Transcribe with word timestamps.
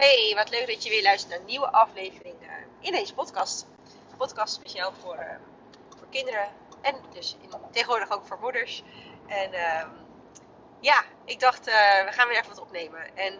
Hey, 0.00 0.32
wat 0.34 0.50
leuk 0.50 0.66
dat 0.66 0.82
je 0.82 0.90
weer 0.90 1.02
luistert 1.02 1.30
naar 1.30 1.40
een 1.40 1.46
nieuwe 1.46 1.70
aflevering 1.70 2.34
uh, 2.42 2.48
in 2.80 2.92
deze 2.92 3.14
podcast. 3.14 3.66
Een 4.10 4.16
podcast 4.16 4.54
speciaal 4.54 4.92
voor, 4.92 5.14
uh, 5.14 5.34
voor 5.98 6.06
kinderen 6.10 6.48
en 6.80 6.94
dus 7.12 7.36
in, 7.40 7.50
tegenwoordig 7.70 8.10
ook 8.10 8.26
voor 8.26 8.38
moeders. 8.40 8.82
En 9.26 9.52
uh, 9.52 9.82
ja, 10.80 11.04
ik 11.24 11.40
dacht, 11.40 11.68
uh, 11.68 11.74
we 12.04 12.12
gaan 12.12 12.28
weer 12.28 12.36
even 12.36 12.48
wat 12.48 12.60
opnemen. 12.60 13.16
En 13.16 13.38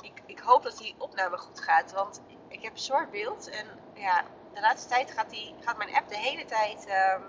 ik, 0.00 0.22
ik 0.26 0.38
hoop 0.38 0.62
dat 0.62 0.78
die 0.78 0.94
opname 0.98 1.38
goed 1.38 1.60
gaat, 1.60 1.92
want 1.92 2.20
ik 2.48 2.62
heb 2.62 2.78
zwart 2.78 3.10
beeld. 3.10 3.48
En 3.48 3.66
ja, 3.94 4.24
de 4.54 4.60
laatste 4.60 4.88
tijd 4.88 5.10
gaat, 5.10 5.30
die, 5.30 5.54
gaat 5.60 5.76
mijn 5.76 5.94
app 5.94 6.08
de 6.08 6.18
hele 6.18 6.44
tijd, 6.44 6.86
um, 6.86 7.24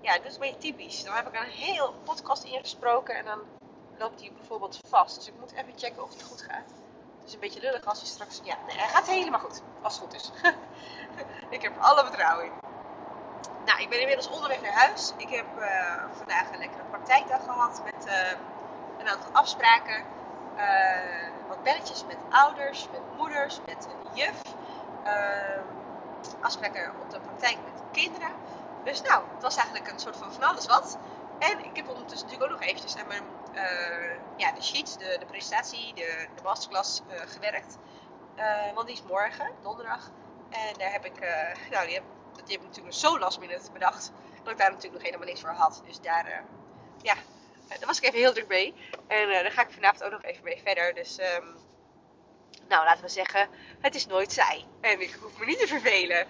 ja, 0.00 0.16
dat 0.16 0.26
is 0.26 0.34
een 0.34 0.40
beetje 0.40 0.58
typisch. 0.58 1.04
Dan 1.04 1.14
heb 1.14 1.28
ik 1.28 1.40
een 1.40 1.50
heel 1.50 1.92
podcast 1.92 2.44
ingesproken 2.44 3.16
en 3.16 3.24
dan 3.24 3.40
loopt 3.98 4.20
hij 4.20 4.32
bijvoorbeeld 4.36 4.78
vast. 4.88 5.16
Dus 5.16 5.28
ik 5.28 5.34
moet 5.40 5.52
even 5.52 5.72
checken 5.76 6.02
of 6.02 6.10
het 6.10 6.22
goed 6.22 6.42
gaat. 6.42 6.82
Het 7.24 7.32
is 7.32 7.38
een 7.38 7.48
beetje 7.48 7.60
lullig 7.60 7.84
als 7.84 7.98
hij 7.98 8.08
straks... 8.08 8.40
Ja, 8.42 8.56
nee, 8.66 8.76
hij 8.76 8.88
gaat 8.88 9.06
helemaal 9.06 9.40
goed. 9.40 9.62
Als 9.82 9.94
het 9.94 10.02
goed 10.02 10.14
is. 10.14 10.30
ik 11.56 11.62
heb 11.62 11.72
alle 11.78 12.04
vertrouwen 12.04 12.44
in. 12.44 12.52
Nou, 13.64 13.80
ik 13.80 13.88
ben 13.88 14.00
inmiddels 14.00 14.28
onderweg 14.28 14.60
naar 14.62 14.72
huis. 14.72 15.12
Ik 15.16 15.28
heb 15.28 15.46
uh, 15.58 16.02
vandaag 16.16 16.52
een 16.52 16.58
lekkere 16.58 16.84
praktijkdag 16.90 17.44
gehad 17.44 17.82
met 17.84 18.06
uh, 18.06 18.30
een 18.98 19.08
aantal 19.08 19.30
afspraken. 19.32 20.04
Uh, 20.56 21.48
wat 21.48 21.62
belletjes 21.62 22.04
met 22.06 22.16
ouders, 22.30 22.88
met 22.92 23.00
moeders, 23.16 23.60
met 23.66 23.88
een 23.90 24.14
juf. 24.14 24.40
afspraken 26.40 26.92
op 27.02 27.10
de 27.10 27.20
praktijk 27.20 27.56
met 27.64 27.82
kinderen. 27.92 28.30
Dus 28.82 29.02
nou, 29.02 29.22
het 29.34 29.42
was 29.42 29.56
eigenlijk 29.56 29.90
een 29.90 30.00
soort 30.00 30.16
van 30.16 30.32
van 30.32 30.42
alles 30.42 30.66
wat. 30.66 30.98
En 31.38 31.64
ik 31.64 31.76
heb 31.76 31.88
ondertussen 31.88 32.26
natuurlijk 32.26 32.52
ook 32.52 32.58
nog 32.60 32.68
eventjes 32.68 32.96
aan 32.96 33.06
mijn 33.06 33.24
ja, 34.36 34.52
de 34.52 34.62
sheets, 34.62 34.98
de, 34.98 35.16
de 35.18 35.26
presentatie, 35.26 35.94
de, 35.94 36.26
de 36.36 36.42
masterclass 36.42 37.02
uh, 37.10 37.20
gewerkt. 37.26 37.78
Uh, 38.36 38.72
want 38.74 38.86
die 38.86 38.96
is 38.96 39.02
morgen, 39.02 39.50
donderdag. 39.62 40.10
En 40.50 40.78
daar 40.78 40.92
heb 40.92 41.04
ik, 41.04 41.18
nou, 41.70 41.86
die 41.86 41.94
heb, 41.94 42.04
die 42.44 42.52
heb 42.52 42.60
ik 42.60 42.66
natuurlijk 42.66 42.94
zo 42.94 43.18
last 43.18 43.40
minute 43.40 43.72
bedacht. 43.72 44.12
Dat 44.42 44.52
ik 44.52 44.58
daar 44.58 44.70
natuurlijk 44.70 44.94
nog 44.94 45.02
helemaal 45.02 45.26
niks 45.26 45.40
voor 45.40 45.50
had. 45.50 45.82
Dus 45.86 46.00
daar, 46.00 46.44
ja, 47.02 47.14
daar 47.68 47.86
was 47.86 47.98
ik 47.98 48.04
even 48.04 48.18
heel 48.18 48.32
druk 48.32 48.48
mee. 48.48 48.74
En 49.06 49.28
daar 49.28 49.50
ga 49.50 49.62
ik 49.62 49.70
vanavond 49.70 50.04
ook 50.04 50.10
nog 50.10 50.22
even 50.22 50.44
mee 50.44 50.60
verder. 50.64 50.94
Dus, 50.94 51.18
um, 51.18 51.56
nou, 52.68 52.84
laten 52.84 53.02
we 53.02 53.08
zeggen, 53.08 53.48
het 53.80 53.94
is 53.94 54.06
nooit 54.06 54.32
saai. 54.32 54.66
En 54.80 55.00
ik 55.00 55.18
hoef 55.20 55.38
me 55.38 55.44
niet 55.44 55.58
te 55.58 55.66
vervelen. 55.66 56.26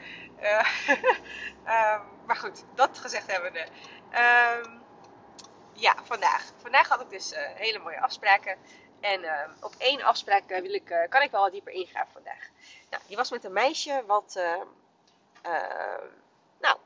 um, 1.65 2.03
maar 2.27 2.37
goed, 2.37 2.65
dat 2.75 2.99
gezegd 2.99 3.33
hebbende. 3.33 3.67
Um, 4.65 4.83
ja, 5.75 5.95
vandaag. 6.03 6.53
Vandaag 6.57 6.89
had 6.89 7.01
ik 7.01 7.11
dus 7.11 7.33
uh, 7.33 7.39
hele 7.39 7.79
mooie 7.79 8.01
afspraken. 8.01 8.59
En 9.01 9.21
uh, 9.21 9.41
op 9.61 9.75
één 9.79 10.03
afspraak 10.03 10.51
uh, 10.51 10.61
wil 10.61 10.75
ik, 10.75 11.07
kan 11.09 11.23
ik 11.23 11.31
wel 11.31 11.41
wat 11.41 11.53
dieper 11.53 11.73
ingaan 11.73 12.07
vandaag. 12.13 12.49
Nou, 12.91 13.03
die 13.07 13.17
was 13.17 13.31
met 13.31 13.45
een 13.45 13.53
meisje 13.53 14.05
wat 14.07 14.39
nou, 16.59 16.77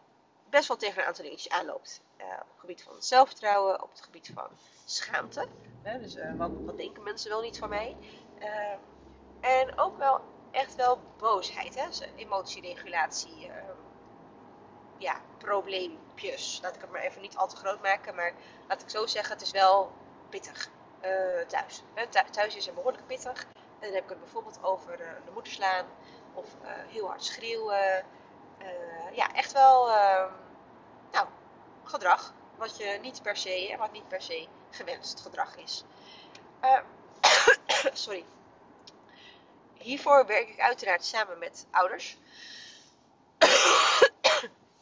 best 0.50 0.69
wel 0.69 0.77
tegen 0.77 1.00
een 1.00 1.06
aantal 1.06 1.25
dingetjes 1.25 1.53
aanloopt. 1.53 2.00
op 2.19 2.27
het 2.27 2.58
gebied 2.58 2.83
van 2.83 3.03
zelfvertrouwen, 3.03 3.83
op 3.83 3.91
het 3.91 4.00
gebied 4.00 4.30
van 4.34 4.48
schaamte. 4.84 5.47
dus 5.83 6.17
wat, 6.36 6.50
wat, 6.64 6.77
denken 6.77 7.02
mensen 7.02 7.30
wel 7.30 7.41
niet 7.41 7.58
van 7.58 7.69
mij? 7.69 7.97
en 9.41 9.78
ook 9.78 9.98
wel 9.98 10.20
echt 10.50 10.75
wel 10.75 11.00
boosheid. 11.19 11.75
Hè? 11.75 11.86
Dus 11.86 12.02
emotieregulatie 12.17 13.50
ja, 14.98 15.20
Laat 16.62 16.74
ik 16.74 16.80
het 16.80 16.91
maar 16.91 17.00
even 17.00 17.20
niet 17.20 17.36
al 17.36 17.48
te 17.48 17.56
groot 17.56 17.83
maken, 17.83 18.14
maar 18.14 18.33
laat 18.69 18.83
ik 18.83 18.91
zo 18.91 19.06
zeggen, 19.06 19.33
het 19.33 19.42
is 19.42 19.50
wel 19.50 19.92
pittig 20.28 20.70
uh, 21.05 21.47
thuis. 21.47 21.83
thuis 22.30 22.56
is 22.56 22.66
het 22.66 22.74
behoorlijk 22.74 23.06
pittig. 23.06 23.47
En 23.52 23.86
dan 23.86 23.92
heb 23.92 24.02
ik 24.02 24.08
het 24.08 24.20
bijvoorbeeld 24.20 24.58
over 24.62 25.00
uh, 25.00 25.06
de 25.24 25.30
moeder 25.33 25.52
slaan 25.52 25.86
of 26.34 26.46
heel 26.89 27.06
hard 27.06 27.24
schreeuwen. 27.24 28.05
ja, 29.12 29.34
echt 29.34 29.52
wel 29.52 29.90
ehm, 29.90 30.33
nou, 31.11 31.27
gedrag 31.84 32.33
wat 32.56 32.77
je 32.77 32.98
niet 33.02 33.23
per 33.23 33.36
se, 33.36 33.74
wat 33.79 33.92
niet 33.92 34.08
per 34.08 34.23
se 34.23 34.46
gewenst 34.70 35.20
gedrag 35.20 35.56
is. 35.56 35.85
sorry. 37.92 38.24
Hiervoor 39.74 40.27
werk 40.27 40.48
ik 40.48 40.61
uiteraard 40.61 41.05
samen 41.05 41.39
met 41.39 41.67
ouders. 41.70 42.18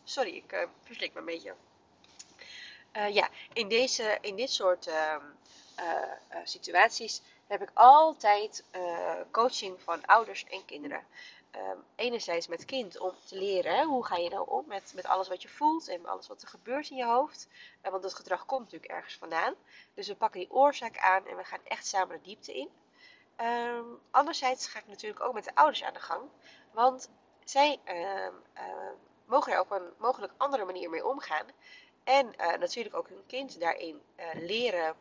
Sorry, 0.09 0.37
ik 0.37 0.53
uh, 0.53 0.63
verslik 0.83 1.13
me 1.13 1.19
een 1.19 1.25
beetje. 1.25 1.55
Uh, 2.97 3.15
ja, 3.15 3.29
in, 3.53 3.69
deze, 3.69 4.19
in 4.21 4.37
dit 4.37 4.51
soort 4.51 4.87
uh, 4.87 5.17
situaties 6.45 7.23
heb 7.47 7.63
ik 7.63 7.71
altijd 7.75 8.65
coaching 9.31 9.81
van 9.83 10.07
ouders 10.07 10.45
en 10.45 10.65
kinderen. 10.65 11.07
Ehm, 11.51 11.79
enerzijds 11.97 12.47
met 12.47 12.65
kind 12.65 12.99
om 12.99 13.13
te 13.25 13.37
leren 13.37 13.87
hoe 13.87 14.05
ga 14.05 14.17
je 14.17 14.29
nou 14.29 14.51
om 14.51 14.65
met, 14.67 14.93
met 14.95 15.07
alles 15.07 15.29
wat 15.29 15.43
je 15.43 15.49
voelt 15.49 15.89
en 15.89 16.07
alles 16.07 16.27
wat 16.27 16.43
er 16.43 16.49
gebeurt 16.49 16.91
in 16.91 16.97
je 16.97 17.05
hoofd. 17.05 17.49
want 17.83 18.03
dat 18.03 18.15
gedrag 18.15 18.47
komt 18.47 18.65
natuurlijk 18.65 18.93
ergens 18.93 19.17
vandaan. 19.17 19.55
Dus 19.95 20.09
we 20.09 20.15
pakken 20.15 20.41
die 20.41 20.53
oorzaak 20.53 20.99
aan 20.99 21.27
en 21.27 21.37
we 21.37 21.45
gaan 21.45 21.65
echt 21.65 21.87
samen 21.87 22.17
de 22.17 22.23
diepte 22.23 22.55
in. 22.55 22.69
Um, 23.41 24.01
anderzijds 24.11 24.67
ga 24.67 24.79
ik 24.79 24.87
natuurlijk 24.87 25.25
ook 25.25 25.35
met 25.35 25.45
de 25.45 25.55
ouders 25.55 25.83
aan 25.83 25.95
de 25.95 26.01
gang. 26.01 26.23
Want 26.73 27.11
zij 27.45 27.81
mogen 29.27 29.53
er 29.53 29.61
op 29.61 29.71
een 29.71 29.93
mogelijk 29.99 30.33
andere 30.37 30.65
manier 30.65 30.91
mee 30.91 31.07
omgaan. 31.07 31.47
En 32.05 32.35
uh, 32.41 32.57
natuurlijk 32.57 32.97
ook 32.97 33.09
hun 33.09 33.27
kind 33.27 33.61
daarin 33.61 34.03
uh, 34.17 34.27
leren 34.35 34.95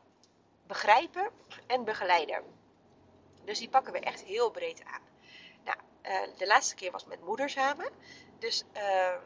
begrijpen 0.68 1.30
en 1.68 1.84
begeleiden. 1.84 2.44
Dus 3.44 3.60
die 3.60 3.70
pakken 3.70 3.94
we 3.94 4.00
echt 4.00 4.22
heel 4.22 4.52
breed 4.52 4.84
aan. 4.84 5.02
Nou, 5.64 5.78
uh, 6.04 6.38
de 6.38 6.48
laatste 6.48 6.76
keer 6.76 6.92
was 6.92 7.06
met 7.06 7.26
moeder 7.26 7.50
samen. 7.50 7.90
Dus 8.40 8.64
ehm, 8.74 9.20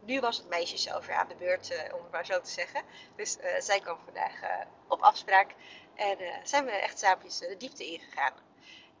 nu 0.00 0.20
was 0.20 0.36
het 0.36 0.48
meisje 0.48 0.76
zelf 0.76 1.06
weer 1.06 1.16
aan 1.16 1.28
de 1.28 1.34
beurt, 1.34 1.92
om 1.92 2.02
het 2.02 2.12
maar 2.12 2.26
zo 2.26 2.40
te 2.40 2.50
zeggen. 2.50 2.82
Dus 3.16 3.36
zij 3.58 3.80
kwam 3.80 3.98
vandaag 4.04 4.40
op 4.88 5.00
afspraak. 5.00 5.54
En 5.94 6.18
zijn 6.42 6.64
we 6.64 6.70
echt 6.70 6.98
samen 6.98 7.28
de 7.28 7.56
diepte 7.58 7.86
ingegaan. 7.86 8.32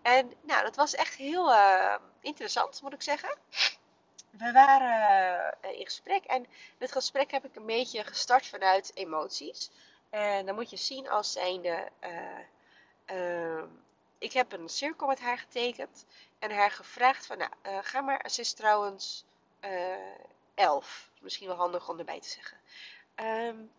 En 0.02 0.32
nou, 0.40 0.62
dat 0.62 0.76
was 0.76 0.94
echt 0.94 1.14
heel 1.14 1.52
interessant, 2.20 2.82
moet 2.82 2.92
ik 2.92 3.02
zeggen 3.02 3.38
we 4.30 4.52
waren 4.52 5.56
uh, 5.64 5.78
in 5.78 5.84
gesprek 5.84 6.24
en 6.24 6.46
dit 6.78 6.92
gesprek 6.92 7.30
heb 7.30 7.44
ik 7.44 7.56
een 7.56 7.66
beetje 7.66 8.04
gestart 8.04 8.46
vanuit 8.46 8.90
emoties. 8.94 9.70
En 10.10 10.46
dan 10.46 10.54
moet 10.54 10.70
je 10.70 10.76
zien 10.76 11.08
als 11.08 11.32
zijnde, 11.32 11.88
uh, 12.04 13.16
uh, 13.16 13.62
ik 14.18 14.32
heb 14.32 14.52
een 14.52 14.68
cirkel 14.68 15.06
met 15.06 15.20
haar 15.20 15.38
getekend 15.38 16.06
en 16.38 16.50
haar 16.50 16.70
gevraagd 16.70 17.26
van, 17.26 17.38
nou, 17.38 17.50
ga 17.82 18.00
maar, 18.00 18.30
ze 18.30 18.40
is 18.40 18.52
trouwens 18.52 19.24
11. 20.54 21.10
Misschien 21.20 21.46
wel 21.46 21.56
handig 21.56 21.88
om 21.88 21.98
erbij 21.98 22.20
te 22.20 22.28
zeggen. 22.28 22.56
Um, 23.16 23.70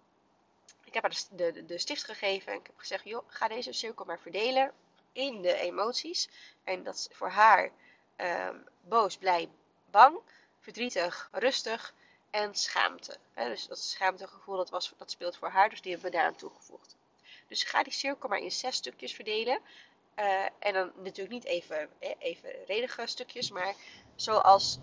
ik 0.83 0.93
heb 0.93 1.03
haar 1.03 1.23
de, 1.31 1.65
de, 1.65 1.77
stift 1.77 2.03
gegeven 2.03 2.51
en 2.51 2.59
ik 2.59 2.65
heb 2.65 2.77
gezegd, 2.77 3.03
joh, 3.03 3.23
ga 3.27 3.47
deze 3.47 3.73
cirkel 3.73 4.05
maar 4.05 4.19
verdelen 4.19 4.71
in 5.11 5.41
de 5.41 5.55
emoties. 5.55 6.29
En 6.63 6.83
dat 6.83 6.95
is 6.95 7.07
voor 7.11 7.29
haar 7.29 7.71
um, 8.17 8.67
boos, 8.81 9.17
blij, 9.17 9.49
bang 9.91 10.19
verdrietig, 10.61 11.29
rustig 11.31 11.93
en 12.29 12.55
schaamte. 12.55 13.17
dus 13.35 13.67
dat 13.67 13.79
schaamtegevoel 13.79 14.57
dat, 14.57 14.69
was, 14.69 14.93
dat 14.97 15.11
speelt 15.11 15.37
voor 15.37 15.49
haar, 15.49 15.69
dus 15.69 15.81
die 15.81 15.91
hebben 15.91 16.11
we 16.11 16.17
daaraan 16.17 16.35
toegevoegd. 16.35 16.95
Dus 17.47 17.63
ga 17.63 17.83
die 17.83 17.93
cirkel 17.93 18.29
maar 18.29 18.39
in 18.39 18.51
zes 18.51 18.75
stukjes 18.75 19.13
verdelen. 19.13 19.59
Uh, 20.15 20.43
en 20.59 20.73
dan 20.73 20.91
natuurlijk 20.95 21.29
niet 21.29 21.45
even, 21.45 21.89
even 22.19 22.49
redige 22.65 23.07
stukjes, 23.07 23.51
maar 23.51 23.75
zoals 24.15 24.79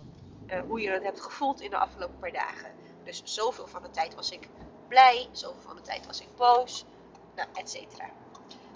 uh, 0.47 0.61
hoe 0.61 0.81
je 0.81 0.89
het 0.89 1.03
hebt 1.03 1.21
gevoeld 1.21 1.61
in 1.61 1.69
de 1.69 1.77
afgelopen 1.77 2.19
paar 2.19 2.31
dagen. 2.31 2.75
Dus 3.03 3.21
zoveel 3.23 3.67
van 3.67 3.81
de 3.81 3.89
tijd 3.89 4.15
was 4.15 4.31
ik 4.31 4.47
blij, 4.87 5.29
zoveel 5.31 5.61
van 5.61 5.75
de 5.75 5.81
tijd 5.81 6.05
was 6.05 6.21
ik 6.21 6.35
boos, 6.35 6.85
nou, 7.35 7.49
et 7.53 7.69
cetera. 7.69 8.09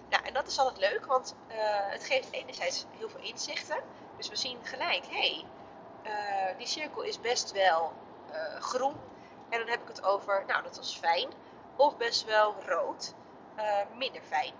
Nou, 0.09 0.25
en 0.25 0.33
dat 0.33 0.47
is 0.47 0.59
altijd 0.59 0.91
leuk, 0.91 1.05
want 1.05 1.35
uh, 1.47 1.55
het 1.89 2.05
geeft 2.05 2.31
enerzijds 2.31 2.85
heel 2.97 3.09
veel 3.09 3.21
inzichten. 3.21 3.83
Dus 4.17 4.29
we 4.29 4.35
zien 4.35 4.57
gelijk, 4.63 5.05
hé, 5.05 5.33
hey, 5.33 5.45
uh, 6.03 6.57
die 6.57 6.67
cirkel 6.67 7.01
is 7.01 7.19
best 7.19 7.51
wel 7.51 7.93
uh, 8.31 8.61
groen. 8.61 8.95
En 9.49 9.59
dan 9.59 9.67
heb 9.67 9.81
ik 9.81 9.87
het 9.87 10.03
over, 10.03 10.43
nou 10.47 10.63
dat 10.63 10.77
was 10.77 10.97
fijn. 10.97 11.29
Of 11.75 11.97
best 11.97 12.25
wel 12.25 12.55
rood. 12.65 13.13
Uh, 13.57 13.63
minder 13.95 14.21
fijn. 14.21 14.53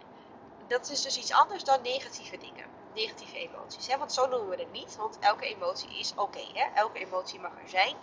Dat 0.68 0.90
is 0.90 1.02
dus 1.02 1.18
iets 1.18 1.34
anders 1.34 1.64
dan 1.64 1.82
negatieve 1.82 2.38
dingen. 2.38 2.66
Negatieve 2.94 3.38
emoties. 3.38 3.88
Hè? 3.88 3.98
Want 3.98 4.14
zo 4.14 4.28
noemen 4.28 4.50
we 4.50 4.56
het 4.56 4.72
niet. 4.72 4.96
Want 4.96 5.20
elke 5.20 5.46
emotie 5.46 6.00
is 6.00 6.12
oké. 6.12 6.22
Okay, 6.22 6.72
elke 6.76 7.00
emotie 7.00 7.40
mag 7.40 7.52
er 7.64 7.70
zijn. 7.70 7.96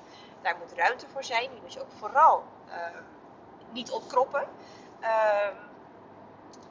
Daar 0.43 0.57
moet 0.57 0.73
ruimte 0.73 1.07
voor 1.13 1.25
zijn. 1.25 1.51
Die 1.51 1.61
moet 1.61 1.73
je 1.73 1.81
ook 1.81 1.93
vooral 1.99 2.45
ehm, 2.69 3.03
niet 3.71 3.91
opkroppen. 3.91 4.49
Ehm, 5.01 5.55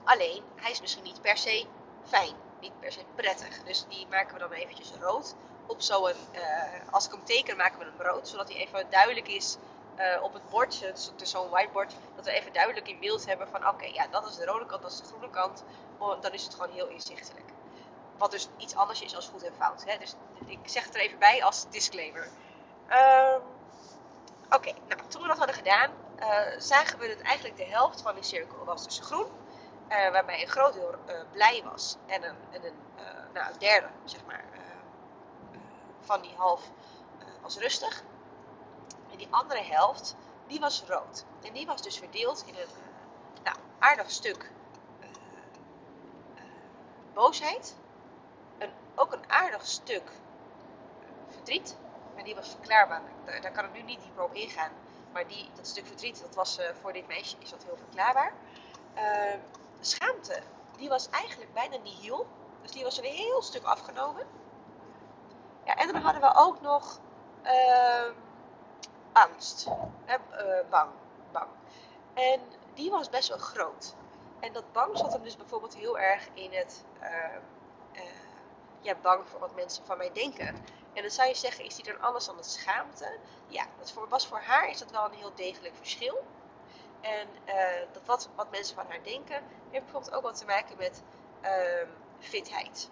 alleen, 0.04 0.44
hij 0.56 0.71
is 0.71 0.81
misschien 0.81 1.04
niet 1.04 1.21
per 1.21 1.38
se 1.38 1.66
fijn. 2.04 2.36
Niet 2.60 2.80
per 2.80 2.92
se 2.92 3.04
prettig. 3.16 3.63
Dus 3.63 3.86
die 3.88 4.07
maken 4.10 4.33
we 4.33 4.39
dan 4.39 4.51
eventjes 4.51 4.92
rood 5.00 5.36
op 5.69 5.81
zo'n, 5.81 6.10
uh, 6.33 6.92
als 6.92 7.06
ik 7.06 7.12
hem 7.12 7.24
teken, 7.24 7.57
maken 7.57 7.80
we 7.80 7.86
hem 7.86 8.07
rood, 8.07 8.27
zodat 8.27 8.50
hij 8.50 8.57
even 8.57 8.89
duidelijk 8.89 9.27
is 9.27 9.57
uh, 10.00 10.24
op 10.24 10.33
het 10.33 10.50
bord, 10.50 10.80
dus 10.80 11.31
zo'n 11.31 11.50
whiteboard, 11.50 11.95
dat 12.16 12.25
we 12.25 12.31
even 12.31 12.54
duidelijk 12.54 12.88
in 12.88 13.00
beeld 13.00 13.25
hebben 13.25 13.48
van 13.48 13.68
oké, 13.68 13.86
ja, 13.86 14.07
dat 14.07 14.30
is 14.30 14.36
de 14.36 14.45
rode 14.45 14.66
kant, 14.66 14.81
dat 14.81 14.92
is 14.92 14.98
de 14.98 15.06
groene 15.06 15.30
kant, 15.30 15.63
dan 16.21 16.31
is 16.31 16.44
het 16.44 16.54
gewoon 16.54 16.71
heel 16.71 16.88
inzichtelijk. 16.88 17.45
wat 18.18 18.31
dus 18.31 18.50
iets 18.57 18.75
anders 18.75 19.01
is 19.01 19.16
als 19.16 19.27
goed 19.27 19.44
en 19.44 19.54
fout. 19.57 19.83
Hè? 19.86 19.98
Dus 19.98 20.16
ik 20.45 20.60
zeg 20.66 20.83
het 20.86 20.95
er 20.95 21.01
even 21.01 21.19
bij 21.19 21.44
als 21.44 21.66
disclaimer. 21.69 22.27
Ehm, 22.88 23.39
oké, 24.50 24.74
nou, 24.88 25.01
toen 25.07 25.21
we 25.21 25.27
dat 25.27 25.38
hadden 25.38 25.56
gedaan, 25.56 25.92
uh, 26.19 26.60
zagen 26.60 27.00
we 27.00 27.07
dat 27.07 27.19
eigenlijk 27.19 27.57
de 27.57 27.66
helft 27.66 28.01
van 28.01 28.16
die 28.16 28.24
cirkel 28.24 28.66
was 28.66 28.83
dus 28.83 29.00
groen. 29.00 29.27
Uh, 29.89 30.12
waarbij 30.12 30.42
een 30.42 30.48
groot 30.48 30.74
deel 30.74 30.95
blij 31.31 31.63
was. 31.63 31.95
En 32.06 32.24
een, 32.24 32.36
nou, 33.33 33.51
een 33.51 33.60
derde, 33.60 33.88
zeg 34.06 34.25
maar, 34.25 34.44
van 35.99 36.21
die 36.21 36.33
half 36.35 36.71
was 37.41 37.57
rustig. 37.57 38.03
En 39.11 39.17
die 39.17 39.27
andere 39.29 39.63
helft, 39.63 40.15
die 40.47 40.59
was 40.59 40.83
rood. 40.87 41.25
En 41.41 41.53
die 41.53 41.65
was 41.65 41.81
dus 41.81 41.97
verdeeld 41.97 42.43
in 42.45 42.55
een 42.55 42.67
nou, 43.43 43.57
aardig 43.79 44.11
stuk 44.11 44.51
boosheid. 47.13 47.75
Een, 48.57 48.71
ook 48.95 49.13
een 49.13 49.31
aardig 49.31 49.65
stuk 49.65 50.11
verdriet. 51.27 51.77
Maar 52.15 52.23
die 52.23 52.35
was 52.35 52.49
verklaarbaar. 52.49 53.01
Daar, 53.25 53.51
kan 53.51 53.65
ik 53.65 53.73
nu 53.73 53.81
niet 53.81 54.01
dieper 54.01 54.23
op 54.23 54.33
ingaan. 54.33 54.71
Maar 55.13 55.27
die, 55.27 55.49
dat 55.55 55.67
stuk 55.67 55.85
verdriet, 55.87 56.21
dat 56.21 56.35
was 56.35 56.59
voor 56.81 56.93
dit 56.93 57.07
meisje 57.07 57.35
is 57.39 57.49
dat 57.49 57.63
heel 57.63 57.77
verklaarbaar. 57.77 58.33
Uh, 58.95 59.33
schaamte, 59.79 60.41
die 60.77 60.89
was 60.89 61.09
eigenlijk 61.09 61.53
bijna 61.53 61.77
niet 61.77 61.97
heel. 61.97 62.27
Dus 62.61 62.71
die 62.71 62.83
was 62.83 62.97
een 62.97 63.03
heel 63.03 63.41
stuk 63.41 63.63
afgenomen. 63.63 64.27
Ja, 65.69 65.75
en 65.75 65.88
dan 65.92 66.01
hadden 66.01 66.21
we 66.21 66.36
ook 66.36 66.62
nog 66.62 67.00
uh, 67.44 68.12
angst. 69.12 69.68
Hè, 70.06 70.18
bang, 70.69 70.89
bang. 71.31 71.48
En 72.13 72.42
die 72.74 72.92
was 72.92 73.10
best 73.10 73.30
wel 73.30 73.38
groot. 73.38 73.95
En 74.39 74.54
dat 74.54 74.71
bang 74.71 74.98
zat 74.98 75.13
hem 75.13 75.24
dus 75.24 75.38
bijvoorbeeld 75.38 75.75
heel 75.75 76.00
erg 76.00 76.27
in 76.33 76.54
het 76.54 76.83
uh, 77.01 78.00
ja, 78.81 78.95
bang 79.01 79.30
voor 79.30 79.39
wat 79.39 79.56
mensen 79.56 79.86
van 79.86 79.98
mij 79.98 80.12
denken. 80.13 80.48
En 80.94 81.01
dan 81.01 81.12
zou 81.12 81.27
je 81.27 81.36
zeggen, 81.36 81.66
is 81.66 81.75
die 81.75 81.86
dan 81.86 82.01
alles 82.01 82.25
dan 82.25 82.36
het 82.38 82.45
schaamte? 82.45 83.18
Ja, 83.48 83.66
dat 83.77 83.94
was 84.10 84.27
voor 84.27 84.39
haar 84.39 84.69
is 84.69 84.77
dat 84.80 84.92
wel 84.92 85.06
een 85.06 85.18
heel 85.18 85.36
degelijk 85.36 85.75
verschil. 85.75 86.24
En 87.01 87.27
uh, 87.45 87.54
dat 87.92 88.06
wat, 88.06 88.30
wat 88.36 88.51
mensen 88.51 88.75
van 88.75 88.86
haar 88.88 89.04
denken, 89.04 89.44
heeft 89.69 89.83
bijvoorbeeld 89.83 90.13
ook 90.13 90.24
wat 90.24 90.38
te 90.38 90.45
maken 90.45 90.77
met 90.77 91.04
uh, 91.42 91.88
fitheid. 92.19 92.89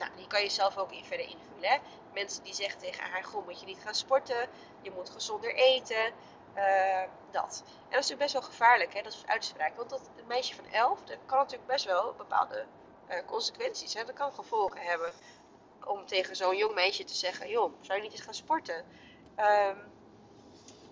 Nou, 0.00 0.12
die 0.16 0.26
kan 0.26 0.42
je 0.42 0.48
zelf 0.48 0.76
ook 0.78 0.92
in 0.92 1.04
verder 1.04 1.26
invullen. 1.26 1.70
Hè? 1.70 1.78
Mensen 2.14 2.42
die 2.42 2.54
zeggen 2.54 2.80
tegen 2.80 3.04
haar, 3.04 3.24
goh, 3.24 3.44
moet 3.44 3.60
je 3.60 3.66
niet 3.66 3.82
gaan 3.82 3.94
sporten, 3.94 4.48
je 4.82 4.90
moet 4.90 5.10
gezonder 5.10 5.54
eten. 5.54 6.12
Uh, 6.56 7.02
dat. 7.30 7.62
En 7.64 7.90
dat 7.90 8.04
is 8.04 8.08
natuurlijk 8.08 8.18
best 8.18 8.32
wel 8.32 8.42
gevaarlijk, 8.42 8.94
hè? 8.94 9.02
dat 9.02 9.12
is 9.12 9.26
uitspraak. 9.26 9.76
Want 9.76 9.90
dat, 9.90 10.10
een 10.16 10.26
meisje 10.26 10.54
van 10.54 10.64
11, 10.72 11.04
dat 11.04 11.18
kan 11.26 11.38
natuurlijk 11.38 11.66
best 11.66 11.84
wel 11.84 12.14
bepaalde 12.16 12.66
uh, 13.10 13.16
consequenties. 13.26 13.94
Hè? 13.94 14.04
Dat 14.04 14.14
kan 14.14 14.32
gevolgen 14.32 14.80
hebben 14.80 15.12
om 15.84 16.06
tegen 16.06 16.36
zo'n 16.36 16.56
jong 16.56 16.74
meisje 16.74 17.04
te 17.04 17.14
zeggen: 17.14 17.48
joh, 17.48 17.72
zou 17.80 17.98
je 17.98 18.04
niet 18.04 18.12
eens 18.12 18.20
gaan 18.20 18.34
sporten? 18.34 18.84
Um, 19.36 19.90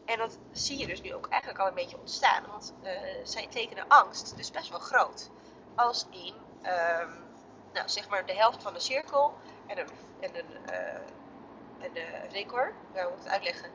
en 0.04 0.18
dat 0.18 0.38
zie 0.52 0.78
je 0.78 0.86
dus 0.86 1.00
nu 1.00 1.14
ook 1.14 1.28
eigenlijk 1.28 1.60
al 1.62 1.68
een 1.68 1.74
beetje 1.74 1.98
ontstaan. 1.98 2.46
Want 2.46 2.74
uh, 2.82 2.90
zij 3.22 3.46
tekenen 3.46 3.88
angst 3.88 4.36
dus 4.36 4.50
best 4.50 4.68
wel 4.68 4.78
groot. 4.78 5.30
Als 5.74 6.06
in, 6.10 6.34
um, 6.62 7.27
nou, 7.72 7.88
zeg 7.88 8.08
maar 8.08 8.26
de 8.26 8.34
helft 8.34 8.62
van 8.62 8.72
de 8.72 8.80
cirkel 8.80 9.34
en 9.66 9.78
een, 9.78 9.88
en 10.20 10.36
een, 10.36 10.68
en 11.80 11.96
een 11.96 12.30
record. 12.30 12.74
Nou, 12.94 13.10
moet 13.10 13.18
het 13.18 13.28
uitleggen 13.28 13.70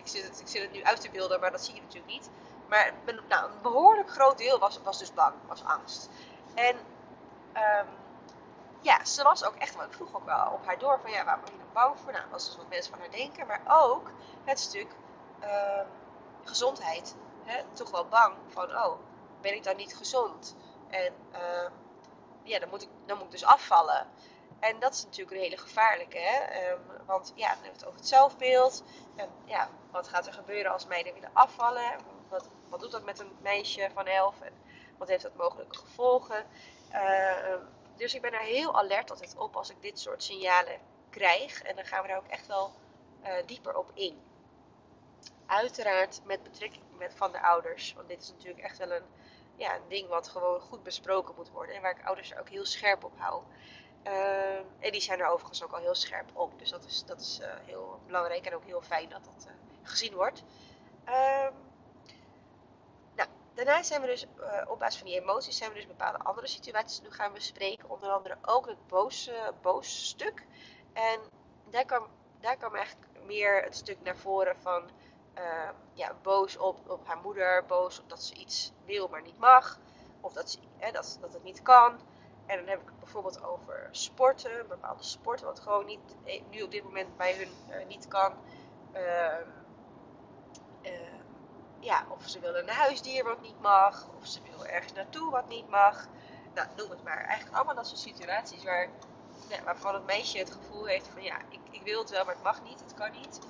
ik 0.00 0.08
zit, 0.08 0.24
het, 0.24 0.40
ik 0.40 0.48
zit 0.48 0.62
het 0.62 0.72
nu 0.72 0.82
uit 0.82 1.00
te 1.00 1.10
beelden, 1.10 1.40
maar 1.40 1.50
dat 1.50 1.64
zie 1.64 1.74
je 1.74 1.80
natuurlijk 1.80 2.12
niet. 2.12 2.30
Maar 2.68 2.92
nou, 3.28 3.50
een 3.50 3.62
behoorlijk 3.62 4.10
groot 4.10 4.38
deel 4.38 4.58
was, 4.58 4.80
was 4.82 4.98
dus 4.98 5.14
bang, 5.14 5.34
was 5.46 5.64
angst. 5.64 6.08
En 6.54 6.76
um, 7.54 7.88
ja, 8.80 9.04
ze 9.04 9.22
was 9.22 9.44
ook 9.44 9.54
echt, 9.54 9.74
ik 9.74 9.92
vroeg 9.92 10.14
ook 10.14 10.24
wel 10.24 10.50
op 10.52 10.66
haar 10.66 10.78
door 10.78 11.00
van 11.00 11.10
ja, 11.10 11.24
waar 11.24 11.40
ben 11.40 11.52
je 11.52 11.58
nou 11.58 11.70
bang 11.72 11.98
voor? 11.98 12.12
Nou, 12.12 12.24
was 12.30 12.44
dus 12.44 12.56
wat 12.56 12.68
mensen 12.68 12.90
van 12.92 13.00
haar 13.00 13.10
denken, 13.10 13.46
maar 13.46 13.62
ook 13.68 14.10
het 14.44 14.60
stuk 14.60 14.88
um, 15.42 15.86
gezondheid. 16.44 17.16
Hè? 17.44 17.62
Toch 17.72 17.90
wel 17.90 18.06
bang 18.06 18.34
van, 18.48 18.76
oh, 18.76 18.98
ben 19.40 19.54
ik 19.54 19.64
dan 19.64 19.76
niet 19.76 19.96
gezond? 19.96 20.56
En 20.88 21.14
uh, 21.32 21.70
ja, 22.50 22.58
dan 22.58 22.68
moet, 22.68 22.82
ik, 22.82 22.88
dan 23.06 23.16
moet 23.16 23.26
ik 23.26 23.32
dus 23.32 23.44
afvallen. 23.44 24.06
En 24.60 24.78
dat 24.78 24.94
is 24.94 25.04
natuurlijk 25.04 25.36
een 25.36 25.42
hele 25.42 25.56
gevaarlijke, 25.56 26.18
hè? 26.18 26.70
Um, 26.70 27.06
want 27.06 27.32
ja, 27.34 27.48
dan 27.48 27.62
hebben 27.62 27.72
we 27.72 27.78
het 27.78 27.86
over 27.86 27.98
het 27.98 28.08
zelfbeeld. 28.08 28.84
En 29.16 29.28
ja, 29.44 29.70
wat 29.90 30.08
gaat 30.08 30.26
er 30.26 30.32
gebeuren 30.32 30.72
als 30.72 30.86
meiden 30.86 31.14
willen 31.14 31.30
afvallen? 31.32 31.98
Wat, 32.28 32.48
wat 32.68 32.80
doet 32.80 32.90
dat 32.90 33.04
met 33.04 33.18
een 33.18 33.36
meisje 33.40 33.90
van 33.94 34.06
11? 34.06 34.40
En 34.40 34.52
wat 34.98 35.08
heeft 35.08 35.22
dat 35.22 35.34
mogelijke 35.34 35.76
gevolgen? 35.76 36.46
Uh, 36.92 37.54
dus 37.96 38.14
ik 38.14 38.22
ben 38.22 38.32
er 38.32 38.40
heel 38.40 38.78
alert 38.78 39.10
altijd 39.10 39.36
op 39.36 39.56
als 39.56 39.70
ik 39.70 39.82
dit 39.82 40.00
soort 40.00 40.22
signalen 40.22 40.80
krijg. 41.10 41.62
En 41.62 41.76
dan 41.76 41.84
gaan 41.84 42.02
we 42.02 42.08
daar 42.08 42.18
ook 42.18 42.26
echt 42.26 42.46
wel 42.46 42.72
uh, 43.22 43.32
dieper 43.46 43.76
op 43.76 43.90
in. 43.94 44.22
Uiteraard 45.46 46.20
met 46.24 46.42
betrekking 46.42 46.84
met 46.98 47.14
van 47.14 47.32
de 47.32 47.42
ouders. 47.42 47.92
Want 47.92 48.08
dit 48.08 48.22
is 48.22 48.30
natuurlijk 48.30 48.64
echt 48.64 48.78
wel 48.78 48.90
een, 48.90 49.04
ja, 49.60 49.74
een 49.74 49.88
ding 49.88 50.08
wat 50.08 50.28
gewoon 50.28 50.60
goed 50.60 50.82
besproken 50.82 51.34
moet 51.36 51.50
worden. 51.50 51.74
En 51.74 51.82
waar 51.82 51.98
ik 51.98 52.06
ouders 52.06 52.30
er 52.30 52.40
ook 52.40 52.48
heel 52.48 52.64
scherp 52.64 53.04
op 53.04 53.12
hou. 53.16 53.42
Uh, 54.06 54.56
en 54.56 54.92
die 54.92 55.00
zijn 55.00 55.20
er 55.20 55.26
overigens 55.26 55.62
ook 55.62 55.72
al 55.72 55.80
heel 55.80 55.94
scherp 55.94 56.30
op. 56.32 56.58
Dus 56.58 56.70
dat 56.70 56.84
is, 56.84 57.04
dat 57.04 57.20
is 57.20 57.38
uh, 57.42 57.46
heel 57.64 58.00
belangrijk 58.06 58.46
en 58.46 58.54
ook 58.54 58.64
heel 58.64 58.80
fijn 58.80 59.08
dat 59.08 59.24
dat 59.24 59.46
uh, 59.46 59.52
gezien 59.82 60.14
wordt. 60.14 60.42
Um, 61.08 61.54
nou, 63.14 63.28
daarna 63.54 63.82
zijn 63.82 64.00
we 64.00 64.06
dus 64.06 64.26
op 64.68 64.78
basis 64.78 64.98
van 64.98 65.06
die 65.06 65.20
emoties 65.20 65.56
zijn 65.56 65.70
we 65.70 65.76
dus 65.76 65.86
bepaalde 65.86 66.18
andere 66.18 66.46
situaties 66.46 67.00
nu 67.00 67.10
gaan 67.10 67.32
bespreken. 67.32 67.90
Onder 67.90 68.10
andere 68.10 68.36
ook 68.42 68.66
het 68.66 68.86
boos, 68.86 69.30
boos 69.62 70.08
stuk. 70.08 70.46
En 70.92 71.20
daar 71.70 71.84
kwam, 71.84 72.06
daar 72.40 72.56
kwam 72.56 72.74
eigenlijk 72.74 73.24
meer 73.26 73.62
het 73.62 73.76
stuk 73.76 74.02
naar 74.02 74.16
voren 74.16 74.56
van 74.56 74.90
ja, 75.92 76.14
boos 76.22 76.56
op, 76.56 76.90
op 76.90 77.06
haar 77.06 77.18
moeder. 77.22 77.64
Boos 77.66 78.00
op 78.00 78.08
dat 78.08 78.22
ze 78.22 78.34
iets 78.34 78.72
wil 78.84 79.08
maar 79.08 79.22
niet 79.22 79.38
mag. 79.38 79.78
Of 80.20 80.32
dat, 80.32 80.50
ze, 80.50 80.58
dat, 80.92 81.18
dat 81.20 81.32
het 81.32 81.42
niet 81.42 81.62
kan. 81.62 81.98
En 82.50 82.56
dan 82.56 82.66
heb 82.66 82.80
ik 82.80 82.86
het 82.86 82.98
bijvoorbeeld 82.98 83.44
over 83.44 83.88
sporten, 83.90 84.68
bepaalde 84.68 85.02
sporten, 85.02 85.46
wat 85.46 85.60
gewoon 85.60 85.86
niet, 85.86 86.16
eh, 86.24 86.42
nu 86.50 86.62
op 86.62 86.70
dit 86.70 86.82
moment 86.84 87.16
bij 87.16 87.34
hun 87.34 87.80
uh, 87.80 87.86
niet 87.86 88.08
kan. 88.08 88.32
Uh, 88.94 89.38
uh, 90.82 90.90
ja, 91.78 92.04
of 92.08 92.28
ze 92.28 92.40
willen 92.40 92.62
een 92.62 92.74
huisdier 92.74 93.24
wat 93.24 93.40
niet 93.40 93.60
mag, 93.60 94.06
of 94.18 94.26
ze 94.26 94.40
willen 94.50 94.70
ergens 94.70 94.92
naartoe 94.92 95.30
wat 95.30 95.48
niet 95.48 95.68
mag. 95.68 96.06
Nou, 96.54 96.68
noem 96.76 96.90
het 96.90 97.02
maar. 97.02 97.24
Eigenlijk 97.24 97.56
allemaal 97.56 97.74
dat 97.74 97.86
soort 97.86 98.00
situaties 98.00 98.64
waar, 98.64 98.88
ja, 99.48 99.62
waarvan 99.64 99.94
het 99.94 100.06
meisje 100.06 100.38
het 100.38 100.50
gevoel 100.50 100.84
heeft 100.84 101.08
van 101.08 101.22
ja, 101.22 101.38
ik, 101.48 101.60
ik 101.70 101.82
wil 101.82 102.00
het 102.00 102.10
wel, 102.10 102.24
maar 102.24 102.34
het 102.34 102.42
mag 102.42 102.62
niet, 102.62 102.80
het 102.80 102.94
kan 102.94 103.10
niet. 103.10 103.40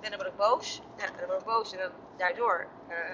En 0.00 0.10
dan 0.10 0.18
word 0.18 0.30
ik 0.30 0.36
boos. 0.36 0.82
Nou, 0.96 1.10
dan 1.16 1.26
word 1.26 1.40
ik 1.40 1.46
boos 1.46 1.72
en 1.72 1.78
dan, 1.78 1.90
daardoor 2.16 2.66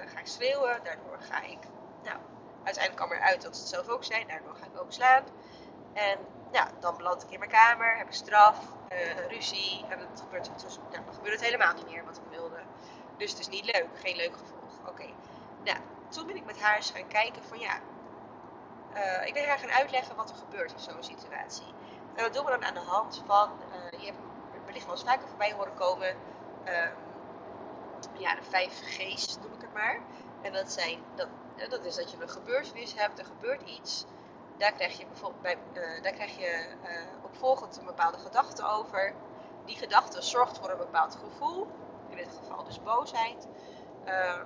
ga 0.05 0.19
ik 0.19 0.27
schreeuwen, 0.27 0.83
daardoor 0.83 1.17
ga 1.19 1.41
ik 1.41 1.59
nou, 2.03 2.17
uiteindelijk 2.63 2.95
kwam 2.95 3.11
eruit 3.11 3.41
dat 3.41 3.55
ze 3.55 3.61
het 3.61 3.69
zelf 3.69 3.87
ook 3.87 4.03
zijn. 4.03 4.27
Daardoor 4.27 4.55
ga 4.55 4.65
ik 4.65 4.81
ook 4.81 4.91
slaan. 4.91 5.23
En 5.93 6.17
ja, 6.51 6.67
dan 6.79 6.97
beland 6.97 7.23
ik 7.23 7.29
in 7.29 7.39
mijn 7.39 7.51
kamer, 7.51 7.97
heb 7.97 8.07
ik 8.07 8.13
straf, 8.13 8.59
uh, 8.91 9.27
ruzie. 9.27 9.85
En 9.89 9.99
het 9.99 10.19
gebeurt, 10.19 10.49
dus, 10.61 10.77
dan 10.91 11.03
gebeurt 11.13 11.33
het 11.33 11.43
helemaal 11.43 11.73
niet 11.73 11.89
meer 11.89 12.05
wat 12.05 12.17
ik 12.17 12.23
wilde. 12.29 12.59
Dus 13.17 13.29
het 13.29 13.39
is 13.39 13.47
niet 13.47 13.65
leuk, 13.65 13.87
geen 13.93 14.15
leuk 14.15 14.33
gevolg. 14.33 14.89
Oké. 14.89 15.05
Nou, 15.63 15.77
toen 16.09 16.27
ben 16.27 16.35
ik 16.35 16.45
met 16.45 16.61
haar 16.61 16.75
eens 16.75 16.91
gaan 16.91 17.07
kijken 17.07 17.43
van 17.43 17.59
ja, 17.59 17.79
uh, 18.93 19.27
ik 19.27 19.33
ben 19.33 19.47
haar 19.47 19.59
gaan 19.59 19.71
uitleggen 19.71 20.15
wat 20.15 20.29
er 20.29 20.35
gebeurt 20.35 20.71
in 20.71 20.79
zo'n 20.79 21.03
situatie. 21.03 21.73
En 22.15 22.23
dat 22.23 22.33
doen 22.33 22.45
we 22.45 22.51
dan 22.51 22.65
aan 22.65 22.73
de 22.73 22.79
hand 22.79 23.23
van, 23.25 23.49
je 23.97 24.05
hebt 24.05 24.17
wellicht 24.65 24.85
wel 24.85 24.95
eens 24.95 25.03
vaker 25.03 25.27
voorbij 25.27 25.53
horen 25.53 25.73
komen, 25.73 26.15
uh, 26.65 26.89
ja, 28.19 28.35
de 28.35 28.43
vijf 28.43 28.81
G's 28.83 29.37
noem 29.37 29.53
ik 29.53 29.61
het 29.61 29.73
maar. 29.73 29.99
En 30.41 30.53
dat 30.53 30.71
zijn, 30.71 30.99
dat 31.15 31.27
dat 31.69 31.85
is 31.85 31.95
dat 31.95 32.11
je 32.11 32.17
een 32.21 32.29
gebeurtenis 32.29 32.93
hebt, 32.95 33.19
er 33.19 33.25
gebeurt 33.25 33.61
iets. 33.61 34.05
Daar 34.57 34.71
krijg 34.71 34.97
je 34.97 35.05
bijvoorbeeld 35.05 35.41
bij, 35.41 35.57
uh, 35.73 36.03
daar 36.03 36.11
krijg 36.11 36.37
je 36.37 36.67
uh, 36.83 37.23
opvolgend 37.23 37.77
een 37.77 37.85
bepaalde 37.85 38.17
gedachte 38.17 38.65
over. 38.65 39.13
Die 39.65 39.75
gedachte 39.75 40.21
zorgt 40.21 40.57
voor 40.57 40.69
een 40.69 40.77
bepaald 40.77 41.15
gevoel, 41.15 41.67
in 42.09 42.17
dit 42.17 42.39
geval 42.39 42.63
dus 42.63 42.83
boosheid. 42.83 43.47
Uh, 44.05 44.41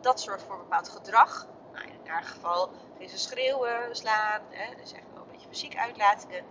dat 0.00 0.20
zorgt 0.20 0.42
voor 0.42 0.54
een 0.54 0.62
bepaald 0.62 0.88
gedrag. 0.88 1.46
Nou, 1.72 1.86
in 1.86 2.10
haar 2.10 2.22
geval 2.22 2.70
is 2.98 3.10
ze 3.10 3.18
schreeuwen, 3.18 3.96
slaan, 3.96 4.40
hè, 4.50 4.74
dus 4.74 4.92
echt 4.92 5.12
wel 5.12 5.22
een 5.22 5.30
beetje 5.30 5.48
fysiek 5.48 5.76
uitlatingen. 5.76 6.44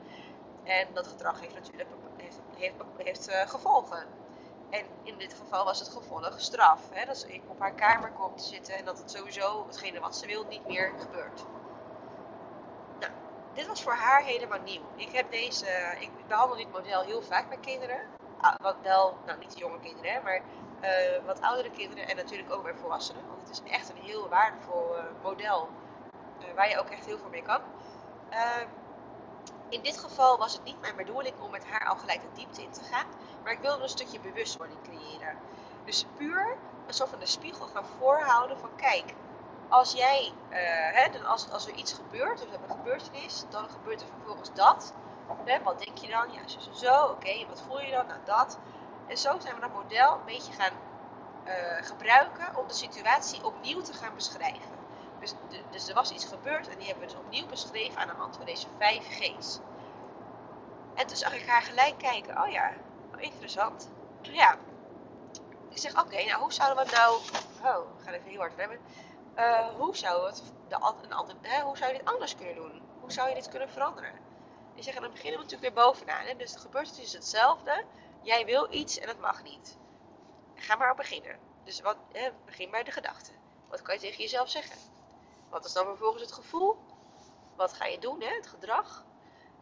En 0.63 0.88
dat 0.94 1.08
gedrag 1.08 1.40
heeft 1.40 1.54
natuurlijk 1.54 1.90
heeft, 2.18 2.40
heeft, 2.56 2.82
heeft 2.98 3.50
gevolgen. 3.50 4.08
En 4.70 4.86
in 5.03 5.17
dit 5.17 5.34
geval 5.34 5.65
was 5.65 5.79
het 5.79 5.89
gevolg 5.89 6.34
straf. 6.38 6.82
Hè? 6.91 7.05
Dat 7.05 7.17
ze 7.17 7.41
op 7.48 7.60
haar 7.60 7.74
kamer 7.74 8.12
komt 8.12 8.38
te 8.38 8.43
zitten 8.43 8.75
en 8.75 8.86
dat 8.86 8.98
het 8.98 9.12
sowieso 9.12 9.65
hetgene 9.67 10.00
wat 10.00 10.17
ze 10.17 10.25
wil 10.25 10.46
niet 10.50 10.67
meer 10.67 10.93
gebeurt. 11.00 11.46
Nou, 13.00 13.12
dit 13.53 13.67
was 13.67 13.84
voor 13.84 13.93
haar 13.93 14.24
helemaal 14.24 14.62
nieuw. 14.62 14.82
Ik 14.96 15.12
heb 15.12 15.32
deze, 15.32 15.96
ik 16.00 16.27
behandel 16.27 16.58
dit 16.58 16.72
model 16.72 17.01
heel 17.01 17.22
vaak 17.22 17.50
bij 17.50 17.58
kinderen. 17.58 18.00
Ah, 18.41 18.55
wat 18.62 18.75
wel, 18.82 19.17
nou 19.25 19.39
niet 19.39 19.58
jonge 19.58 19.79
kinderen, 19.79 20.24
maar 20.24 20.41
uh, 20.82 21.25
wat 21.25 21.41
oudere 21.41 21.72
kinderen 21.72 22.08
en 22.08 22.15
natuurlijk 22.15 22.53
ook 22.53 22.63
bij 22.63 22.75
volwassenen. 22.75 23.27
Want 23.27 23.41
het 23.41 23.50
is 23.50 23.72
echt 23.72 23.89
een 23.89 24.01
heel 24.01 24.29
waardevol 24.29 24.98
uh, 24.98 25.03
model 25.22 25.70
waar 26.55 26.70
je 26.70 26.79
ook 26.79 26.89
echt 26.89 27.05
heel 27.05 27.17
veel 27.17 27.29
mee 27.29 27.41
kan. 27.41 27.62
In 29.74 29.82
dit 29.82 29.98
geval 29.98 30.38
was 30.38 30.53
het 30.53 30.63
niet 30.63 30.82
mijn 30.82 30.96
bedoeling 30.96 31.36
om 31.39 31.51
met 31.51 31.65
haar 31.65 31.88
al 31.88 31.96
gelijk 31.96 32.22
de 32.22 32.27
diepte 32.34 32.62
in 32.62 32.72
te 32.72 32.84
gaan, 32.84 33.06
maar 33.44 33.51
ik 33.51 33.60
wilde 33.60 33.84
een 33.84 33.89
stukje 33.89 34.20
bewustwording 34.20 34.80
creëren. 34.84 35.38
Dus 35.86 36.06
puur 36.18 36.58
een 36.88 36.94
soort 36.94 37.10
van 37.10 37.20
de 37.20 37.25
spiegel 37.25 37.65
gaan 37.65 37.86
voorhouden 38.00 38.60
van 38.60 38.75
kijk, 38.75 39.13
als 39.70 39.94
jij, 39.94 40.32
uh, 40.50 40.58
hè, 40.92 41.25
als, 41.25 41.50
als 41.50 41.68
er 41.68 41.74
iets 41.74 41.94
gebeurt, 41.94 42.39
dus 42.39 42.50
hebben 42.50 42.70
een 42.70 42.75
gebeurtenis, 42.75 43.46
dan 43.50 43.70
gebeurt 43.70 44.01
er 44.01 44.08
vervolgens 44.08 44.53
dat. 44.53 44.94
Hè, 45.46 45.63
wat 45.63 45.84
denk 45.84 45.98
je 45.98 46.10
dan? 46.10 46.32
Ja, 46.32 46.48
zo, 46.48 46.60
zo, 46.60 46.72
zo. 46.72 47.06
Oké, 47.06 47.46
wat 47.48 47.62
voel 47.68 47.82
je 47.82 47.92
dan? 47.92 48.08
Nou, 48.08 48.20
dat. 48.25 48.60
En 49.08 49.18
zo 49.18 49.39
zijn 49.39 49.56
we 49.56 49.62
dat 49.62 49.74
model 49.74 50.13
een 50.13 50.25
beetje 50.25 50.53
gaan 50.53 50.74
uh, 51.46 51.53
gebruiken 51.82 52.58
om 52.58 52.68
de 52.68 52.74
situatie 52.74 53.46
opnieuw 53.46 53.82
te 53.82 53.94
gaan 53.94 54.15
beschrijven. 54.15 54.83
Dus, 55.24 55.62
dus, 55.72 55.88
er 55.88 55.94
was 55.94 56.12
iets 56.12 56.25
gebeurd 56.25 56.68
en 56.68 56.77
die 56.77 56.88
hebben 56.88 57.08
we 57.08 57.13
dus 57.13 57.22
opnieuw 57.22 57.46
beschreven 57.46 57.98
aan 57.98 58.08
de 58.08 58.13
hand 58.13 58.36
van 58.36 58.46
deze 58.46 58.68
vijf 58.77 59.08
G's. 59.08 59.60
En 60.96 61.08
toen 61.08 61.18
zag 61.18 61.36
ik 61.36 61.48
haar 61.48 61.62
gelijk 61.62 61.98
kijken. 61.98 62.42
Oh 62.42 62.51
ja, 62.51 62.72
interessant. 63.18 63.89
Ja. 64.22 64.58
Ik 65.70 65.77
zeg, 65.77 66.01
oké, 66.01 66.24
nou 66.25 66.42
hoe 66.42 66.53
zouden 66.53 66.86
we 66.86 66.92
nou... 66.92 67.15
Oh, 67.63 68.00
ik 68.00 68.06
ga 68.06 68.12
even 68.12 68.30
heel 68.30 68.39
hard 68.39 68.56
remmen. 68.56 68.80
Uh, 69.38 69.68
hoe, 69.68 69.96
zou 69.96 70.25
het 70.25 70.44
de, 70.68 70.75
een 71.01 71.13
ander, 71.13 71.36
hè, 71.42 71.62
hoe 71.62 71.77
zou 71.77 71.92
je 71.92 71.98
dit 71.98 72.08
anders 72.08 72.36
kunnen 72.36 72.56
doen? 72.56 72.82
Hoe 73.00 73.12
zou 73.12 73.30
je 73.30 73.36
dit 73.36 73.50
kunnen 73.50 73.70
veranderen? 73.70 74.13
Ik 74.75 74.84
zeg, 74.84 74.94
dan 74.94 75.12
beginnen 75.12 75.39
we 75.39 75.46
natuurlijk 75.46 75.75
weer 75.75 75.84
bovenaan. 75.84 76.25
Hè? 76.25 76.36
Dus 76.36 76.53
de 76.53 76.60
gebeurtenis 76.60 77.03
is 77.03 77.13
hetzelfde. 77.13 77.84
Jij 78.22 78.46
wil 78.46 78.74
iets 78.74 79.00
en 79.00 79.08
het 79.08 79.20
mag 79.20 79.44
niet. 79.44 79.77
Ga 80.56 80.75
maar 80.75 80.92
op 80.92 80.98
beginnen. 80.98 81.39
Dus 81.63 81.82
wat, 81.82 81.98
hè, 82.12 82.30
begin 82.46 82.72
bij 82.72 82.84
de 82.84 82.92
gedachte. 82.92 83.32
Wat 83.70 83.82
kan 83.82 83.94
je 83.94 84.00
tegen 84.00 84.22
jezelf 84.22 84.50
zeggen? 84.50 84.77
Wat 85.53 85.65
is 85.65 85.74
dan 85.74 85.86
vervolgens 85.86 86.22
het 86.22 86.31
gevoel? 86.31 86.77
Wat 87.55 87.74
ga 87.74 87.86
je 87.86 88.00
doen, 88.00 88.22
hè? 88.22 88.36
het 88.36 88.48
gedrag? 88.48 89.05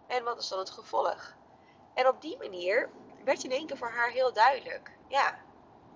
En 0.07 0.23
wat 0.23 0.39
is 0.39 0.47
dan 0.47 0.59
het 0.59 0.69
gevolg? 0.69 1.35
En 1.93 2.07
op 2.07 2.21
die 2.21 2.37
manier 2.37 2.89
werd 3.23 3.43
in 3.43 3.51
één 3.51 3.67
keer 3.67 3.77
voor 3.77 3.89
haar 3.89 4.09
heel 4.09 4.33
duidelijk. 4.33 4.91
Ja, 5.07 5.39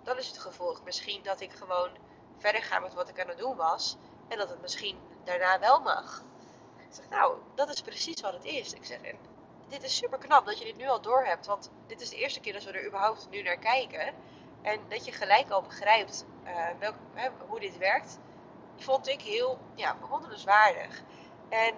dan 0.04 0.18
is 0.18 0.28
het 0.28 0.38
gevolg 0.38 0.84
misschien 0.84 1.24
dat 1.24 1.40
ik 1.40 1.52
gewoon 1.52 1.90
verder 2.38 2.64
ga 2.64 2.80
met 2.80 2.94
wat 2.94 3.10
ik 3.10 3.22
aan 3.22 3.28
het 3.28 3.38
doen 3.38 3.56
was. 3.56 3.98
En 4.28 4.38
dat 4.38 4.50
het 4.50 4.62
misschien 4.62 5.00
daarna 5.24 5.60
wel 5.60 5.80
mag. 5.80 6.24
Ik 6.78 6.88
zeg, 6.90 7.10
nou, 7.10 7.38
dat 7.54 7.70
is 7.70 7.82
precies 7.82 8.22
wat 8.22 8.34
het 8.34 8.46
is. 8.46 8.74
Ik 8.74 8.86
zeg, 8.86 9.00
dit 9.68 9.84
is 9.84 9.96
super 9.96 10.18
knap 10.18 10.46
dat 10.46 10.60
je 10.60 10.66
dit 10.66 10.78
nu 10.78 10.88
al 10.88 11.02
door 11.02 11.26
hebt. 11.26 11.46
Want 11.46 11.72
dit 11.88 12.02
is 12.02 12.10
de 12.10 12.16
eerste 12.16 12.40
keer 12.40 12.54
dat 12.54 12.64
we 12.64 12.72
er 12.72 12.88
überhaupt 12.88 13.28
nu 13.30 13.42
naar 13.42 13.58
kijken. 13.58 14.14
En 14.62 14.80
dat 14.90 15.06
je 15.06 15.12
gelijk 15.12 15.50
al 15.50 15.62
begrijpt 15.62 16.26
uh, 16.44 16.68
welk, 16.80 16.96
hè, 17.14 17.30
hoe 17.48 17.60
dit 17.60 17.78
werkt. 17.78 18.20
Vond 18.78 19.08
ik 19.08 19.22
heel 19.22 19.60
ja, 19.76 19.96
bewonderenswaardig. 20.02 21.04
En 21.50 21.74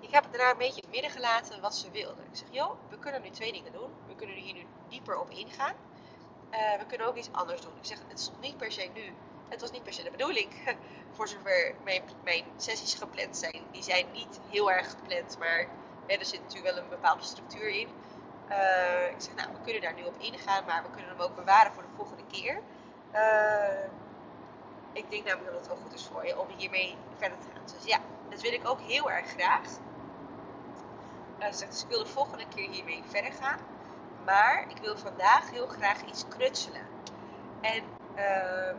ik 0.00 0.10
heb 0.10 0.22
het 0.22 0.32
daarna 0.32 0.50
een 0.50 0.58
beetje 0.58 0.82
in 0.82 0.90
midden 0.90 1.10
gelaten 1.10 1.60
wat 1.60 1.74
ze 1.74 1.90
wilde. 1.90 2.22
Ik 2.22 2.36
zeg, 2.36 2.48
joh, 2.50 2.70
we 2.88 2.98
kunnen 2.98 3.22
nu 3.22 3.30
twee 3.30 3.52
dingen 3.52 3.72
doen. 3.72 3.90
We 4.06 4.14
kunnen 4.14 4.36
hier 4.36 4.54
nu 4.54 4.66
dieper 4.88 5.18
op 5.18 5.30
ingaan. 5.30 5.74
Uh, 6.50 6.78
we 6.78 6.86
kunnen 6.86 7.06
ook 7.06 7.16
iets 7.16 7.32
anders 7.32 7.60
doen. 7.60 7.76
Ik 7.76 7.84
zeg, 7.84 7.98
het 8.08 8.18
is 8.18 8.30
niet 8.40 8.56
per 8.56 8.72
se 8.72 8.90
nu. 8.94 9.12
Het 9.48 9.60
was 9.60 9.70
niet 9.70 9.82
per 9.82 9.92
se 9.92 10.02
de 10.02 10.10
bedoeling. 10.10 10.48
Voor 11.16 11.28
zover 11.28 11.74
mijn, 11.84 12.02
mijn 12.24 12.44
sessies 12.56 12.94
gepland 12.94 13.36
zijn. 13.36 13.62
Die 13.72 13.82
zijn 13.82 14.06
niet 14.12 14.40
heel 14.48 14.70
erg 14.70 14.90
gepland, 14.90 15.38
maar 15.38 15.66
er 16.06 16.24
zit 16.24 16.40
natuurlijk 16.40 16.74
wel 16.74 16.82
een 16.82 16.88
bepaalde 16.88 17.22
structuur 17.22 17.68
in. 17.68 17.88
Uh, 18.48 19.10
ik 19.10 19.20
zeg, 19.20 19.34
nou, 19.34 19.52
we 19.52 19.60
kunnen 19.60 19.82
daar 19.82 19.94
nu 19.94 20.04
op 20.04 20.18
ingaan, 20.18 20.64
maar 20.64 20.82
we 20.82 20.90
kunnen 20.90 21.10
hem 21.10 21.20
ook 21.20 21.34
bewaren 21.34 21.72
voor 21.72 21.82
de 21.82 21.96
volgende 21.96 22.24
keer. 22.26 22.60
Uh, 23.14 23.90
ik 24.92 25.10
denk 25.10 25.24
namelijk 25.24 25.50
dat 25.52 25.60
het 25.60 25.68
wel 25.68 25.82
goed 25.82 25.94
is 25.94 26.08
voor 26.12 26.26
je 26.26 26.38
om 26.38 26.46
hiermee 26.56 26.96
verder 27.16 27.38
te 27.38 27.46
gaan. 27.54 27.62
Dus 27.64 27.84
ja, 27.84 27.98
dat 28.28 28.40
wil 28.40 28.52
ik 28.52 28.68
ook 28.68 28.80
heel 28.80 29.10
erg 29.10 29.26
graag. 29.26 29.66
Uh, 31.38 31.46
dus 31.50 31.82
ik 31.82 31.88
wil 31.88 31.98
de 31.98 32.10
volgende 32.10 32.44
keer 32.54 32.70
hiermee 32.70 33.02
verder 33.08 33.32
gaan. 33.32 33.58
Maar 34.24 34.64
ik 34.68 34.76
wil 34.76 34.96
vandaag 34.96 35.50
heel 35.50 35.66
graag 35.66 36.04
iets 36.04 36.24
knutselen. 36.28 36.86
En 37.60 37.84
uh, 38.16 38.74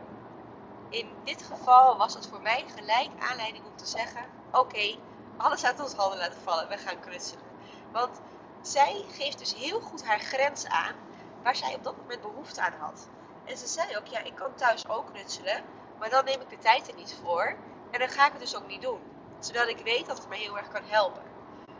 in 0.88 1.08
dit 1.24 1.42
geval 1.42 1.96
was 1.96 2.14
het 2.14 2.26
voor 2.26 2.42
mij 2.42 2.64
gelijk 2.76 3.10
aanleiding 3.30 3.64
om 3.64 3.76
te 3.76 3.86
zeggen: 3.86 4.24
Oké, 4.52 4.96
alles 5.36 5.64
uit 5.64 5.80
ons 5.80 5.94
handen 5.94 6.18
laten 6.18 6.40
vallen, 6.40 6.68
we 6.68 6.78
gaan 6.78 7.00
knutselen. 7.00 7.44
Want 7.92 8.20
zij 8.60 9.04
geeft 9.10 9.38
dus 9.38 9.54
heel 9.54 9.80
goed 9.80 10.04
haar 10.04 10.20
grens 10.20 10.66
aan 10.66 10.94
waar 11.42 11.56
zij 11.56 11.74
op 11.74 11.84
dat 11.84 11.96
moment 11.96 12.20
behoefte 12.20 12.60
aan 12.60 12.74
had. 12.78 13.08
En 13.44 13.56
ze 13.56 13.66
zei 13.66 13.96
ook: 13.96 14.06
Ja, 14.06 14.18
ik 14.22 14.34
kan 14.34 14.54
thuis 14.54 14.88
ook 14.88 15.06
knutselen, 15.12 15.62
maar 16.02 16.10
dan 16.10 16.24
neem 16.24 16.40
ik 16.40 16.50
de 16.50 16.58
tijd 16.58 16.88
er 16.88 16.94
niet 16.94 17.16
voor. 17.22 17.56
En 17.90 17.98
dan 17.98 18.08
ga 18.08 18.26
ik 18.26 18.32
het 18.32 18.40
dus 18.40 18.56
ook 18.56 18.66
niet 18.68 18.82
doen. 18.82 19.00
Zodat 19.40 19.68
ik 19.68 19.78
weet 19.78 20.06
dat 20.06 20.18
het 20.18 20.28
mij 20.28 20.38
heel 20.38 20.56
erg 20.56 20.68
kan 20.68 20.82
helpen. 20.84 21.22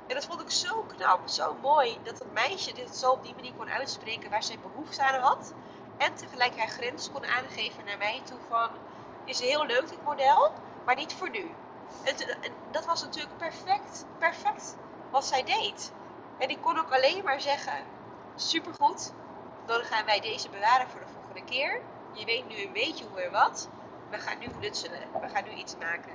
En 0.06 0.14
dat 0.14 0.26
vond 0.26 0.40
ik 0.40 0.50
zo 0.50 0.82
knap, 0.82 1.28
zo 1.28 1.54
mooi, 1.54 1.98
dat 2.04 2.18
het 2.18 2.32
meisje 2.32 2.74
dit 2.74 2.96
zo 2.96 3.10
op 3.10 3.22
die 3.22 3.34
manier 3.34 3.52
kon 3.52 3.68
uitspreken 3.68 4.30
waar 4.30 4.42
zij 4.42 4.58
behoefte 4.58 5.02
aan 5.02 5.20
had. 5.20 5.52
En 5.98 6.14
tegelijk 6.14 6.58
haar 6.58 6.68
grens 6.68 7.10
kon 7.12 7.26
aangeven 7.26 7.84
naar 7.84 7.98
mij 7.98 8.20
toe 8.24 8.38
van, 8.48 8.70
is 9.24 9.40
heel 9.40 9.66
leuk 9.66 9.88
dit 9.88 10.04
model, 10.04 10.52
maar 10.84 10.96
niet 10.96 11.14
voor 11.14 11.30
nu. 11.30 11.50
En, 12.04 12.16
dat 12.70 12.84
was 12.84 13.02
natuurlijk 13.02 13.36
perfect, 13.36 14.04
perfect 14.18 14.76
wat 15.10 15.26
zij 15.26 15.42
deed. 15.44 15.92
En 16.38 16.48
ik 16.48 16.58
kon 16.60 16.78
ook 16.78 16.92
alleen 16.92 17.24
maar 17.24 17.40
zeggen, 17.40 17.84
supergoed, 18.36 19.12
dan 19.66 19.82
gaan 19.82 20.04
wij 20.04 20.20
deze 20.20 20.48
bewaren 20.48 20.88
voor 20.88 21.00
de 21.00 21.12
volgende 21.14 21.44
keer. 21.44 21.80
Je 22.12 22.24
weet 22.24 22.48
nu 22.48 22.62
een 22.62 22.72
beetje 22.72 23.04
hoe 23.04 23.20
en 23.20 23.32
wat. 23.32 23.68
We 24.12 24.18
gaan 24.18 24.38
nu 24.38 24.46
knutselen, 24.58 25.00
we 25.20 25.28
gaan 25.28 25.44
nu 25.44 25.50
iets 25.50 25.76
maken. 25.76 26.12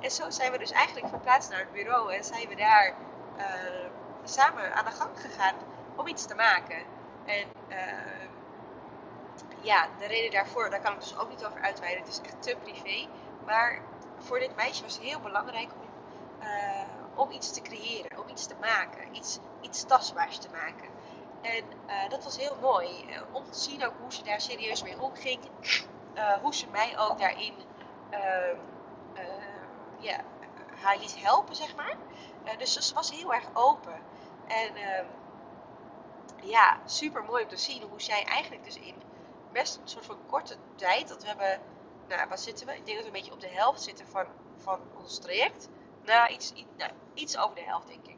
En 0.00 0.10
zo 0.10 0.30
zijn 0.30 0.52
we 0.52 0.58
dus 0.58 0.70
eigenlijk 0.70 1.08
verplaatst 1.08 1.50
naar 1.50 1.58
het 1.58 1.72
bureau 1.72 2.14
en 2.14 2.24
zijn 2.24 2.48
we 2.48 2.54
daar 2.54 2.94
uh, 3.36 3.44
samen 4.24 4.74
aan 4.74 4.84
de 4.84 4.90
gang 4.90 5.20
gegaan 5.20 5.54
om 5.96 6.06
iets 6.06 6.26
te 6.26 6.34
maken. 6.34 6.76
En 7.24 7.48
uh, 7.68 8.24
ja, 9.60 9.88
de 9.98 10.06
reden 10.06 10.30
daarvoor, 10.30 10.70
daar 10.70 10.80
kan 10.80 10.92
ik 10.92 11.00
dus 11.00 11.18
ook 11.18 11.28
niet 11.28 11.44
over 11.44 11.60
uitweiden. 11.60 12.04
Het 12.04 12.12
is 12.12 12.20
echt 12.20 12.42
te 12.42 12.56
privé. 12.62 13.08
Maar 13.46 13.82
voor 14.18 14.38
dit 14.38 14.56
meisje 14.56 14.82
was 14.82 14.94
het 14.94 15.02
heel 15.02 15.20
belangrijk 15.20 15.70
om, 15.72 15.88
uh, 16.40 16.82
om 17.14 17.30
iets 17.30 17.52
te 17.52 17.62
creëren, 17.62 18.18
om 18.18 18.28
iets 18.28 18.46
te 18.46 18.56
maken, 18.60 19.16
iets, 19.16 19.38
iets 19.60 19.84
tastbaars 19.84 20.38
te 20.38 20.48
maken. 20.50 20.88
En 21.42 21.64
dat 22.08 22.24
was 22.24 22.36
heel 22.36 22.56
mooi 22.60 23.06
om 23.32 23.44
te 23.50 23.58
zien 23.58 23.86
ook 23.86 23.94
hoe 24.00 24.12
ze 24.12 24.22
daar 24.22 24.40
serieus 24.40 24.82
mee 24.82 25.00
omging. 25.00 25.40
Hoe 26.42 26.54
ze 26.54 26.66
mij 26.66 26.98
ook 26.98 27.18
daarin 27.18 27.54
ehm, 28.10 28.56
ja, 29.98 30.20
haar 30.80 30.98
liet 30.98 31.22
helpen, 31.22 31.56
zeg 31.56 31.76
maar. 31.76 31.96
Uh, 32.44 32.58
dus 32.58 32.72
ze 32.72 32.94
was 32.94 33.10
heel 33.10 33.34
erg 33.34 33.44
open. 33.52 34.02
En 34.46 34.76
uh, 34.76 35.04
ja, 36.50 36.78
super 36.84 37.24
mooi 37.24 37.42
om 37.42 37.48
te 37.48 37.56
zien 37.56 37.82
hoe 37.82 38.02
zij 38.02 38.24
eigenlijk 38.24 38.64
dus 38.64 38.78
in 38.78 38.94
best 39.52 39.76
een 39.76 39.88
soort 39.88 40.06
van 40.06 40.26
korte 40.26 40.56
tijd, 40.74 41.08
dat 41.08 41.22
we 41.22 41.28
hebben, 41.28 41.60
nou 42.08 42.28
wat 42.28 42.40
zitten 42.40 42.66
we? 42.66 42.76
Ik 42.76 42.86
denk 42.86 42.96
dat 42.96 43.06
we 43.06 43.12
een 43.12 43.20
beetje 43.20 43.32
op 43.32 43.40
de 43.40 43.48
helft 43.48 43.82
zitten 43.82 44.06
van, 44.06 44.26
van 44.56 44.80
ons 44.98 45.18
traject. 45.18 45.68
Nou 46.02 46.32
iets, 46.32 46.52
iets, 46.52 46.86
iets 47.14 47.38
over 47.38 47.54
de 47.54 47.62
helft 47.62 47.86
denk 47.86 48.06
ik. 48.06 48.16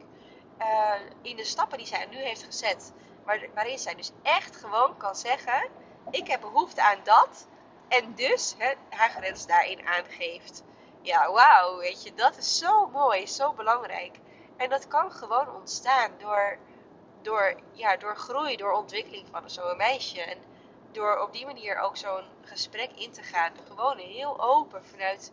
In 1.22 1.36
de 1.36 1.44
stappen 1.44 1.78
die 1.78 1.86
zij 1.86 2.06
nu 2.10 2.16
heeft 2.16 2.42
gezet, 2.42 2.92
waar, 3.24 3.46
waarin 3.54 3.78
zij 3.78 3.94
dus 3.94 4.10
echt 4.22 4.56
gewoon 4.56 4.96
kan 4.96 5.16
zeggen, 5.16 5.70
ik 6.10 6.26
heb 6.26 6.40
behoefte 6.40 6.82
aan 6.82 7.00
dat. 7.02 7.46
En 7.88 8.14
dus 8.14 8.54
hè, 8.58 8.72
haar 8.90 9.10
grens 9.10 9.46
daarin 9.46 9.86
aangeeft 9.86 10.64
ja, 11.06 11.32
wauw, 11.32 11.78
weet 11.78 12.02
je, 12.02 12.14
dat 12.14 12.36
is 12.36 12.58
zo 12.58 12.86
mooi, 12.86 13.26
zo 13.26 13.52
belangrijk. 13.52 14.18
En 14.56 14.70
dat 14.70 14.88
kan 14.88 15.12
gewoon 15.12 15.54
ontstaan 15.54 16.10
door, 16.18 16.58
door, 17.22 17.54
ja, 17.72 17.96
door 17.96 18.16
groei, 18.16 18.56
door 18.56 18.72
ontwikkeling 18.72 19.26
van 19.30 19.50
zo'n 19.50 19.76
meisje. 19.76 20.22
En 20.22 20.38
door 20.92 21.18
op 21.18 21.32
die 21.32 21.46
manier 21.46 21.78
ook 21.78 21.96
zo'n 21.96 22.24
gesprek 22.42 22.90
in 22.92 23.12
te 23.12 23.22
gaan. 23.22 23.52
Gewoon 23.66 23.98
heel 23.98 24.40
open 24.40 24.84
vanuit, 24.84 25.32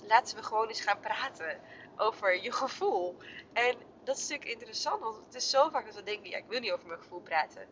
laten 0.00 0.36
we 0.36 0.42
gewoon 0.42 0.68
eens 0.68 0.80
gaan 0.80 1.00
praten 1.00 1.60
over 1.96 2.42
je 2.42 2.52
gevoel. 2.52 3.16
En 3.52 3.76
dat 4.04 4.16
is 4.16 4.28
natuurlijk 4.28 4.50
interessant, 4.50 5.00
want 5.00 5.16
het 5.16 5.34
is 5.34 5.50
zo 5.50 5.68
vaak 5.68 5.86
dat 5.86 5.94
we 5.94 6.02
denken, 6.02 6.30
ja, 6.30 6.36
ik 6.36 6.48
wil 6.48 6.60
niet 6.60 6.72
over 6.72 6.86
mijn 6.86 7.00
gevoel 7.00 7.20
praten. 7.20 7.62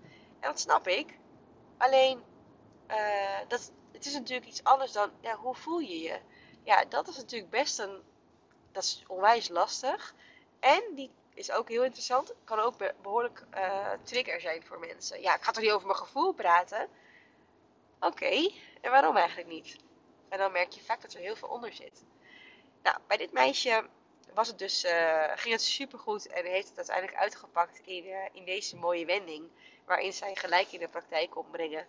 En 0.41 0.49
dat 0.49 0.61
snap 0.61 0.88
ik. 0.88 1.19
Alleen, 1.76 2.23
uh, 2.91 3.38
dat, 3.49 3.73
het 3.92 4.06
is 4.06 4.12
natuurlijk 4.12 4.49
iets 4.49 4.64
anders 4.64 4.92
dan, 4.92 5.11
ja, 5.20 5.37
hoe 5.37 5.54
voel 5.54 5.78
je 5.78 6.00
je? 6.00 6.20
ja, 6.62 6.84
dat 6.84 7.08
is 7.08 7.16
natuurlijk 7.16 7.50
best 7.50 7.78
een. 7.78 8.02
Dat 8.72 8.82
is 8.82 9.02
onwijs 9.06 9.49
lastig. 9.49 10.14
En 10.61 10.82
die 10.94 11.11
is 11.34 11.50
ook 11.50 11.68
heel 11.68 11.84
interessant. 11.84 12.34
Kan 12.44 12.58
ook 12.58 12.75
behoorlijk 13.02 13.44
uh, 13.54 13.90
trigger 14.02 14.40
zijn 14.40 14.64
voor 14.64 14.78
mensen. 14.78 15.20
Ja, 15.20 15.34
ik 15.34 15.42
ga 15.42 15.52
toch 15.52 15.62
niet 15.62 15.72
over 15.72 15.87
mijn 15.87 15.99
gevoel 15.99 16.32
praten? 16.32 16.88
Oké, 18.00 18.50
en 18.80 18.90
waarom 18.90 19.16
eigenlijk 19.16 19.49
niet? 19.49 19.76
En 20.28 20.38
dan 20.38 20.52
merk 20.52 20.72
je 20.72 20.80
vaak 20.80 21.02
dat 21.02 21.12
er 21.12 21.20
heel 21.20 21.37
veel 21.37 21.49
onder 21.49 21.72
zit. 21.72 22.04
Nou, 22.82 22.99
bij 23.06 23.16
dit 23.16 23.32
meisje 23.32 23.88
was 24.34 24.49
het 24.49 24.58
dus, 24.58 24.84
uh, 24.84 25.32
ging 25.34 25.54
het 25.54 25.62
supergoed 25.62 26.26
en 26.26 26.44
heeft 26.44 26.68
het 26.68 26.76
uiteindelijk 26.76 27.16
uitgepakt 27.16 27.80
in, 27.84 28.04
uh, 28.04 28.16
in 28.32 28.44
deze 28.44 28.76
mooie 28.76 29.04
wending. 29.04 29.49
Waarin 29.84 30.12
zij 30.12 30.34
gelijk 30.34 30.72
in 30.72 30.80
de 30.80 30.88
praktijk 30.88 31.30
kon 31.30 31.50
brengen 31.50 31.87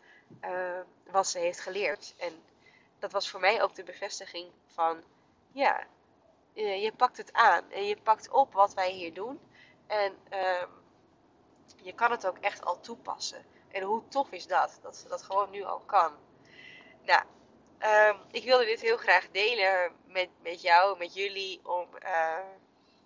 wat 1.11 1.27
ze 1.27 1.39
heeft 1.39 1.59
geleerd. 1.59 2.13
En 2.17 2.43
dat 2.99 3.11
was 3.11 3.29
voor 3.29 3.39
mij 3.39 3.61
ook 3.61 3.75
de 3.75 3.83
bevestiging 3.83 4.51
van, 4.67 5.03
ja, 5.51 5.87
je 6.53 6.93
pakt 6.97 7.17
het 7.17 7.33
aan 7.33 7.71
en 7.71 7.85
je 7.85 7.97
pakt 7.97 8.29
op 8.29 8.53
wat 8.53 8.73
wij 8.73 8.91
hier 8.91 9.13
doen. 9.13 9.39
En 9.87 10.17
ehm, 10.29 10.67
je 11.81 11.93
kan 11.93 12.11
het 12.11 12.27
ook 12.27 12.37
echt 12.37 12.65
al 12.65 12.79
toepassen. 12.79 13.45
En 13.71 13.81
hoe 13.81 14.07
tof 14.07 14.31
is 14.31 14.47
dat? 14.47 14.79
Dat 14.81 14.95
ze 14.95 15.07
dat 15.07 15.23
gewoon 15.23 15.49
nu 15.49 15.63
al 15.63 15.79
kan. 15.79 16.13
Nou, 17.01 17.23
um, 17.79 18.17
ik 18.31 18.43
wilde 18.43 18.65
dit 18.65 18.81
heel 18.81 18.97
graag 18.97 19.29
delen 19.31 19.91
met, 20.07 20.29
met 20.41 20.61
jou, 20.61 20.97
met 20.97 21.13
jullie. 21.13 21.59
Om 21.63 21.87
uh, 22.03 22.37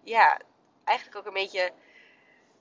ja, 0.04 0.40
eigenlijk 0.84 1.18
ook 1.18 1.26
een 1.26 1.42
beetje 1.42 1.74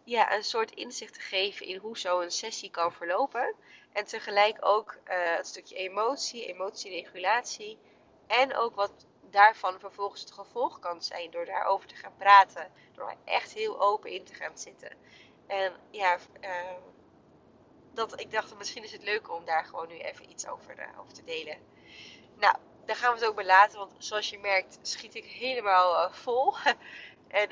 ja, 0.05 0.35
een 0.35 0.45
soort 0.45 0.71
inzicht 0.71 1.15
te 1.15 1.21
geven 1.21 1.67
in 1.67 1.77
hoe 1.77 1.99
zo'n 1.99 2.31
sessie 2.31 2.71
kan 2.71 2.93
verlopen. 2.93 3.55
En 3.97 4.05
tegelijk 4.05 4.57
ook 4.61 4.95
uh, 4.95 5.37
het 5.37 5.47
stukje 5.47 5.75
emotie, 5.75 6.47
emotieregulatie. 6.47 7.79
En 8.27 8.57
ook 8.57 8.75
wat 8.75 9.07
daarvan 9.31 9.81
vervolgens 9.81 10.21
het 10.21 10.33
gevolg 10.33 10.79
kan 10.79 11.03
zijn 11.03 11.31
door 11.31 11.45
daarover 11.45 11.89
te 11.89 11.95
gaan 11.95 12.17
praten. 12.17 12.71
Door 12.93 13.09
er 13.09 13.17
echt 13.25 13.53
heel 13.53 13.81
open 13.81 14.11
in 14.11 14.25
te 14.25 14.35
gaan 14.35 14.59
zitten. 14.59 14.91
En 15.47 15.73
ja, 15.91 16.19
uh, 16.41 16.51
dat, 17.93 18.21
ik 18.21 18.31
dacht 18.31 18.57
misschien 18.57 18.85
is 18.85 18.93
het 18.93 19.03
leuk 19.03 19.31
om 19.31 19.45
daar 19.45 19.65
gewoon 19.65 19.89
nu 19.89 19.99
even 19.99 20.31
iets 20.31 20.47
over, 20.47 20.79
uh, 20.79 21.01
over 21.01 21.13
te 21.13 21.25
delen. 21.25 21.59
Nou, 22.35 22.57
daar 22.85 22.97
gaan 22.97 23.13
we 23.13 23.19
het 23.19 23.29
ook 23.29 23.37
bij 23.37 23.45
laten. 23.45 23.79
Want 23.79 23.93
zoals 23.99 24.31
je 24.31 24.39
merkt 24.39 24.79
schiet 24.83 25.15
ik 25.15 25.25
helemaal 25.25 26.07
uh, 26.07 26.13
vol. 26.13 26.55
en 27.29 27.49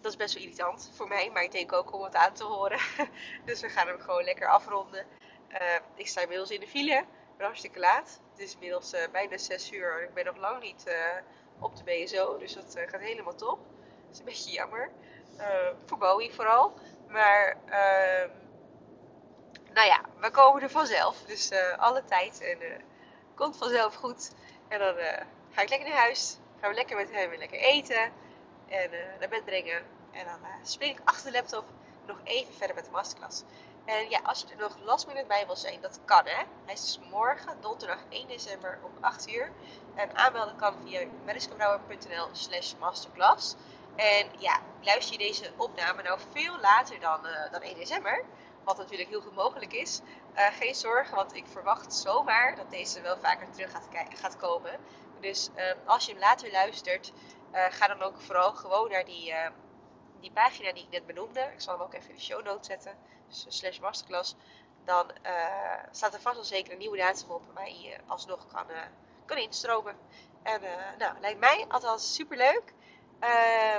dat 0.00 0.12
is 0.12 0.16
best 0.16 0.34
wel 0.34 0.42
irritant 0.42 0.90
voor 0.94 1.08
mij. 1.08 1.30
Maar 1.30 1.42
ik 1.42 1.52
denk 1.52 1.72
ook 1.72 1.94
om 1.94 2.02
het 2.02 2.14
aan 2.14 2.32
te 2.32 2.44
horen. 2.44 2.78
dus 3.44 3.60
we 3.60 3.68
gaan 3.68 3.86
hem 3.86 4.00
gewoon 4.00 4.24
lekker 4.24 4.48
afronden. 4.48 5.06
ik 5.94 6.08
sta 6.08 6.20
inmiddels 6.20 6.50
in 6.50 6.60
de 6.60 6.68
file. 6.68 7.04
Ik 7.36 7.42
hartstikke 7.42 7.78
laat. 7.78 8.20
Het 8.30 8.38
is 8.38 8.52
inmiddels 8.52 8.94
bijna 9.12 9.38
6 9.38 9.72
uur. 9.72 10.02
Ik 10.02 10.14
ben 10.14 10.24
nog 10.24 10.36
lang 10.36 10.62
niet 10.62 10.84
op 11.60 11.76
de 11.76 11.84
BSO. 11.84 12.38
Dus 12.38 12.52
dat 12.52 12.76
gaat 12.86 13.00
helemaal 13.00 13.34
top. 13.34 13.58
Dat 14.06 14.12
is 14.12 14.18
een 14.18 14.24
beetje 14.24 14.52
jammer. 14.52 14.90
Uh, 15.38 15.46
voor 15.86 15.98
Bowie 15.98 16.34
vooral. 16.34 16.72
Maar 17.08 17.56
nou 19.72 19.86
ja, 19.86 20.00
we 20.20 20.30
komen 20.30 20.62
er 20.62 20.70
vanzelf. 20.70 21.22
Dus 21.22 21.52
alle 21.76 22.04
tijd 22.04 22.40
en 22.40 22.58
komt 23.34 23.56
vanzelf 23.56 23.94
goed. 23.94 24.32
En 24.68 24.78
dan 24.78 24.94
ga 25.50 25.62
ik 25.62 25.68
lekker 25.68 25.88
naar 25.88 25.98
huis. 25.98 26.38
Gaan 26.60 26.70
we 26.70 26.76
lekker 26.76 26.96
met 26.96 27.10
hem 27.10 27.34
lekker 27.34 27.58
eten. 27.58 28.12
En 28.68 28.90
naar 29.20 29.28
bed 29.28 29.44
brengen. 29.44 29.82
En 30.12 30.24
dan 30.24 30.40
spring 30.62 30.98
ik 30.98 31.00
achter 31.04 31.32
de 31.32 31.38
laptop 31.38 31.64
nog 32.06 32.20
even 32.24 32.54
verder 32.54 32.74
met 32.74 32.84
de 32.84 32.90
masterclass. 32.90 33.42
En 33.86 34.10
ja, 34.10 34.20
als 34.22 34.40
je 34.40 34.46
er 34.52 34.60
nog 34.60 34.76
last 34.84 35.06
minute 35.06 35.26
bij 35.26 35.46
wil 35.46 35.56
zijn, 35.56 35.80
dat 35.80 36.00
kan 36.04 36.24
hè. 36.24 36.44
Hij 36.64 36.74
is 36.74 37.00
morgen, 37.10 37.56
donderdag 37.60 37.98
1 38.08 38.28
december 38.28 38.78
om 38.82 38.90
8 39.00 39.28
uur. 39.30 39.52
En 39.94 40.16
aanmelden 40.16 40.56
kan 40.56 40.74
via 40.84 41.06
mariskebrouwer.nl 41.24 42.28
slash 42.32 42.74
masterclass. 42.78 43.54
En 43.96 44.26
ja, 44.38 44.60
luister 44.80 45.20
je 45.20 45.26
deze 45.26 45.50
opname 45.56 46.02
nou 46.02 46.18
veel 46.32 46.58
later 46.60 47.00
dan, 47.00 47.26
uh, 47.26 47.52
dan 47.52 47.60
1 47.60 47.74
december, 47.74 48.24
wat 48.64 48.76
natuurlijk 48.76 49.08
heel 49.08 49.20
goed 49.20 49.34
mogelijk 49.34 49.72
is, 49.72 50.00
uh, 50.34 50.46
geen 50.58 50.74
zorgen, 50.74 51.16
want 51.16 51.34
ik 51.34 51.44
verwacht 51.46 51.94
zomaar 51.94 52.56
dat 52.56 52.70
deze 52.70 53.00
wel 53.00 53.16
vaker 53.16 53.50
terug 53.50 53.70
gaat, 53.70 53.88
gaat 54.14 54.36
komen. 54.36 54.78
Dus 55.20 55.50
uh, 55.56 55.62
als 55.84 56.06
je 56.06 56.12
hem 56.12 56.20
later 56.20 56.50
luistert, 56.50 57.12
ga 57.70 57.86
dan 57.86 58.02
ook 58.02 58.20
vooral 58.20 58.52
gewoon 58.54 58.90
naar 58.90 59.04
die, 59.04 59.34
die 60.20 60.32
pagina 60.32 60.72
die 60.72 60.82
ik 60.82 60.90
net 60.90 61.06
benoemde. 61.06 61.40
Ik 61.40 61.60
zal 61.60 61.74
hem 61.74 61.82
ook 61.82 61.94
even 61.94 62.08
in 62.08 62.14
de 62.14 62.22
show 62.22 62.44
notes 62.44 62.66
zetten, 62.66 62.98
dus 63.28 63.44
slash 63.48 63.78
masterclass. 63.78 64.36
Dan 64.84 65.10
staat 65.90 66.14
er 66.14 66.20
vast 66.20 66.34
wel 66.34 66.44
zeker 66.44 66.72
een 66.72 66.78
nieuwe 66.78 66.96
datum 66.96 67.30
op 67.30 67.42
waar 67.54 67.70
je 67.70 67.96
alsnog 68.06 68.46
kan, 68.52 68.66
kan 69.24 69.36
instromen. 69.36 69.96
En 70.42 70.60
nou, 70.98 71.20
lijkt 71.20 71.40
mij 71.40 71.64
althans 71.68 72.14
super 72.14 72.36
leuk. 72.36 72.74
Uh, 73.20 73.74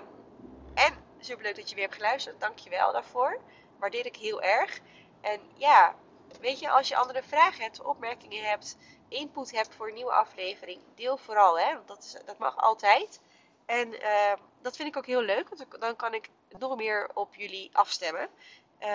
en 0.73 1.05
superleuk 1.19 1.55
dat 1.55 1.69
je 1.69 1.75
weer 1.75 1.83
hebt 1.83 1.95
geluisterd. 1.95 2.39
Dank 2.39 2.57
je 2.57 2.69
wel 2.69 2.91
daarvoor. 2.91 3.39
Waardeer 3.79 4.05
ik 4.05 4.15
heel 4.15 4.41
erg. 4.41 4.79
En 5.21 5.41
ja, 5.53 5.95
weet 6.39 6.59
je, 6.59 6.69
als 6.69 6.87
je 6.87 6.95
andere 6.95 7.23
vragen 7.23 7.63
hebt, 7.63 7.81
opmerkingen 7.81 8.43
hebt, 8.43 8.77
input 9.07 9.51
hebt 9.51 9.75
voor 9.75 9.87
een 9.87 9.93
nieuwe 9.93 10.11
aflevering, 10.11 10.81
deel 10.95 11.17
vooral. 11.17 11.59
Hè? 11.59 11.73
Want 11.73 11.87
dat, 11.87 12.03
is, 12.03 12.17
dat 12.25 12.37
mag 12.37 12.57
altijd. 12.57 13.19
En 13.67 13.93
uh, 13.93 14.33
dat 14.61 14.75
vind 14.75 14.89
ik 14.89 14.97
ook 14.97 15.05
heel 15.05 15.21
leuk, 15.21 15.49
want 15.49 15.81
dan 15.81 15.95
kan 15.95 16.13
ik 16.13 16.29
nog 16.59 16.75
meer 16.75 17.09
op 17.13 17.35
jullie 17.35 17.69
afstemmen. 17.73 18.29
Uh, 18.79 18.87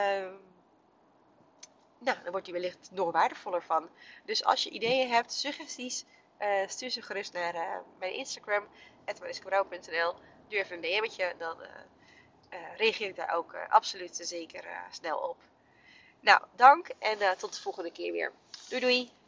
nou, 1.98 2.22
dan 2.22 2.30
wordt 2.30 2.46
je 2.46 2.52
wellicht 2.52 2.90
nog 2.92 3.12
waardevoller 3.12 3.62
van. 3.62 3.88
Dus 4.24 4.44
als 4.44 4.62
je 4.62 4.70
ideeën 4.70 5.10
hebt, 5.10 5.32
suggesties, 5.32 6.04
uh, 6.40 6.48
stuur 6.66 6.90
ze 6.90 7.02
gerust 7.02 7.32
naar 7.32 7.54
uh, 7.54 7.76
mijn 7.98 8.14
Instagram, 8.14 8.68
mariskebrouw.nl 9.20 10.14
doe 10.48 10.58
even 10.58 10.76
een 10.76 10.82
DM'tje, 10.82 11.34
dan 11.38 11.56
uh, 11.60 12.76
reageer 12.76 13.08
ik 13.08 13.16
daar 13.16 13.34
ook 13.34 13.54
absoluut 13.68 14.16
zeker 14.22 14.64
snel 14.90 15.18
op. 15.18 15.36
Nou, 16.20 16.42
dank 16.56 16.88
en 16.98 17.38
tot 17.38 17.54
de 17.54 17.60
volgende 17.60 17.92
keer 17.92 18.12
weer. 18.12 18.32
Doei 18.68 18.80
doei! 18.80 19.21